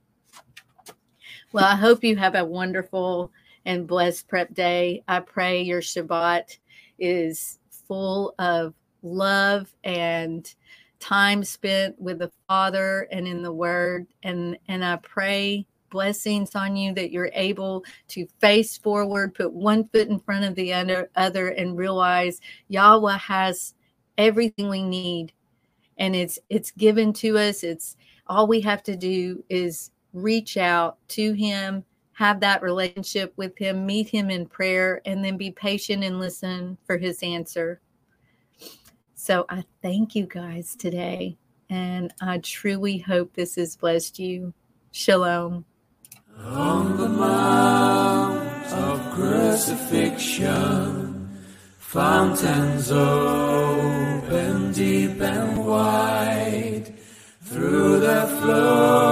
Well, 1.51 1.65
I 1.65 1.75
hope 1.75 2.03
you 2.03 2.15
have 2.17 2.35
a 2.35 2.45
wonderful 2.45 3.31
and 3.65 3.87
blessed 3.87 4.27
prep 4.27 4.53
day. 4.53 5.03
I 5.07 5.19
pray 5.19 5.61
your 5.61 5.81
Shabbat 5.81 6.57
is 6.99 7.59
full 7.87 8.35
of 8.39 8.73
love 9.01 9.73
and 9.83 10.53
time 10.99 11.43
spent 11.43 11.99
with 11.99 12.19
the 12.19 12.31
Father 12.47 13.07
and 13.11 13.27
in 13.27 13.41
the 13.41 13.53
Word. 13.53 14.07
And 14.23 14.57
and 14.67 14.83
I 14.83 14.97
pray 14.97 15.65
blessings 15.89 16.55
on 16.55 16.75
you 16.75 16.93
that 16.93 17.11
you're 17.11 17.31
able 17.33 17.83
to 18.09 18.27
face 18.39 18.77
forward, 18.77 19.33
put 19.33 19.51
one 19.51 19.87
foot 19.87 20.07
in 20.07 20.19
front 20.19 20.45
of 20.45 20.55
the 20.55 20.73
other, 21.15 21.49
and 21.49 21.77
realize 21.77 22.39
Yahweh 22.67 23.17
has 23.17 23.73
everything 24.17 24.69
we 24.69 24.83
need. 24.83 25.33
And 25.97 26.15
it's 26.15 26.39
it's 26.49 26.71
given 26.71 27.13
to 27.13 27.37
us. 27.37 27.63
It's 27.63 27.97
all 28.27 28.47
we 28.47 28.61
have 28.61 28.83
to 28.83 28.95
do 28.95 29.43
is 29.49 29.91
reach 30.13 30.57
out 30.57 30.97
to 31.09 31.33
him 31.33 31.83
have 32.19 32.41
that 32.41 32.61
relationship 32.61 33.33
with 33.37 33.57
him, 33.57 33.85
meet 33.85 34.09
him 34.09 34.29
in 34.29 34.45
prayer, 34.45 35.01
and 35.05 35.23
then 35.23 35.37
be 35.37 35.51
patient 35.51 36.03
and 36.03 36.19
listen 36.19 36.77
for 36.83 36.97
his 36.97 37.23
answer. 37.23 37.79
So 39.15 39.45
I 39.47 39.63
thank 39.81 40.15
you 40.15 40.25
guys 40.25 40.75
today, 40.75 41.37
and 41.69 42.13
I 42.19 42.39
truly 42.39 42.97
hope 42.97 43.33
this 43.33 43.55
has 43.55 43.77
blessed 43.77 44.19
you. 44.19 44.53
Shalom. 44.91 45.63
On 46.37 46.97
the 46.97 47.07
mount 47.07 48.73
of 48.73 49.13
crucifixion, 49.13 51.39
fountains 51.77 52.91
open 52.91 54.73
deep 54.73 55.21
and 55.21 55.65
wide 55.65 56.93
through 57.43 58.01
the 58.01 58.27
floodgates 58.41 59.08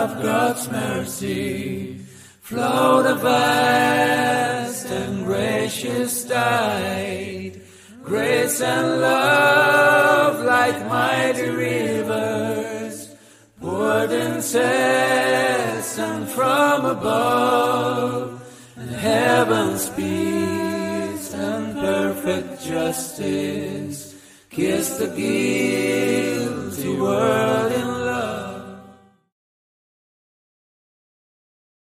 of 0.00 0.22
God's 0.22 0.70
mercy, 0.70 1.98
flow 2.40 3.02
the 3.02 3.16
vast 3.16 4.86
and 4.86 5.26
gracious 5.26 6.24
tide, 6.24 7.60
grace 8.02 8.62
and 8.62 9.02
love 9.02 10.42
like 10.42 10.86
mighty 10.86 11.50
rivers, 11.50 13.14
poured 13.60 14.12
incessant 14.12 14.70
from 16.30 16.86
above, 16.86 18.42
and 18.76 18.90
heaven's 18.90 19.90
peace 19.90 21.34
and 21.34 21.74
perfect 21.74 22.62
justice 22.62 24.14
kiss 24.48 24.96
the 24.96 25.08
guilty 25.08 26.96
world 26.98 27.72
in 27.72 27.99